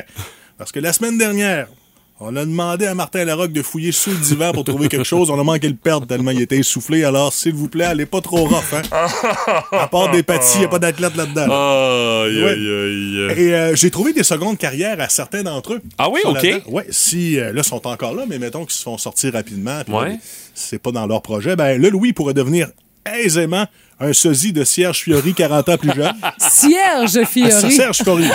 [0.57, 1.67] Parce que la semaine dernière,
[2.23, 5.29] on a demandé à Martin Larocque de fouiller sous le divan pour trouver quelque chose.
[5.31, 7.03] On a manqué le perdre tellement il était essoufflé.
[7.03, 8.81] Alors, s'il vous plaît, allez pas trop rough, hein.
[9.71, 11.41] À part des pâtis, il n'y a pas d'athlète là-dedans.
[11.49, 12.51] Aïe, Ouais.
[12.51, 13.39] aïe, aïe.
[13.39, 15.81] Et euh, j'ai trouvé des secondes carrières à certains d'entre eux.
[15.97, 16.45] Ah oui, OK.
[16.67, 19.81] Ouais, si euh, là, sont encore là, mais mettons qu'ils se font sortir rapidement.
[19.87, 20.09] Ouais.
[20.09, 20.15] là,
[20.53, 21.55] c'est pas dans leur projet.
[21.55, 22.67] Ben, le Louis pourrait devenir
[23.19, 23.65] aisément
[24.01, 26.13] un sosie de Serge Fiori, 40 ans plus jeune.
[26.37, 27.71] Cierge Ah, Fiori.
[27.71, 28.27] Serge Fiori.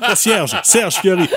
[0.00, 1.28] Pas Serge, Serge Fiori.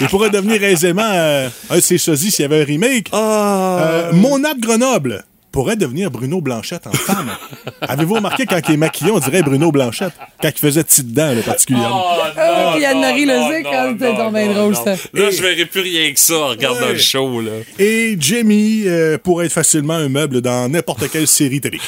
[0.00, 3.08] Il pourrait devenir aisément euh, un de ses sosies s'il y avait un remake.
[3.12, 5.24] Euh, Mon de Grenoble
[5.56, 7.30] pourrait devenir Bruno Blanchette en femme.
[7.80, 10.12] Avez-vous remarqué quand il est maquillé, on dirait Bruno Blanchette?
[10.42, 12.04] Quand il faisait petite dents, là, particulièrement.
[12.36, 14.96] Ah, puis Anne-Marie Lozic, quand c'était dans bien drôle, ça.
[15.14, 16.92] Là, je verrai plus rien que ça en regardant Ouais.
[16.92, 17.52] le show, là.
[17.78, 21.80] Et Jamie euh, pourrait être facilement un meuble dans n'importe quelle série télé.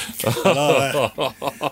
[0.46, 1.24] Alors, euh,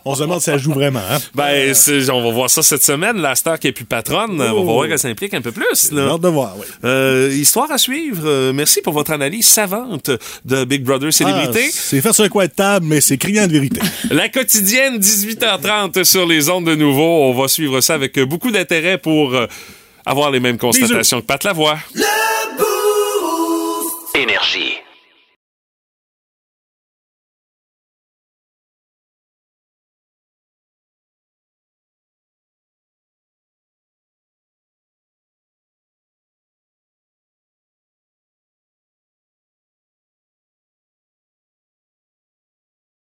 [0.04, 1.00] on se demande si elle joue vraiment.
[1.10, 1.16] Hein?
[1.34, 1.72] Ben,
[2.12, 3.16] on va voir ça cette semaine.
[3.16, 5.88] La star qui est plus patronne, on va voir qu'elle s'implique un peu plus.
[5.90, 6.10] J'ai Là.
[6.12, 6.66] hâte de voir, oui.
[6.84, 8.24] Euh, histoire à suivre.
[8.26, 10.10] Euh, merci pour votre analyse savante
[10.44, 11.64] de Big Brother Célébrité.
[11.68, 13.80] Ah, c'est fait sur un coin de table, mais c'est criant de vérité.
[14.10, 17.24] La quotidienne, 18h30 sur les ondes de nouveau.
[17.24, 19.46] On va suivre ça avec beaucoup d'intérêt pour euh,
[20.04, 21.78] avoir les mêmes constatations que Pat Lavoie.
[24.14, 24.85] Énergie.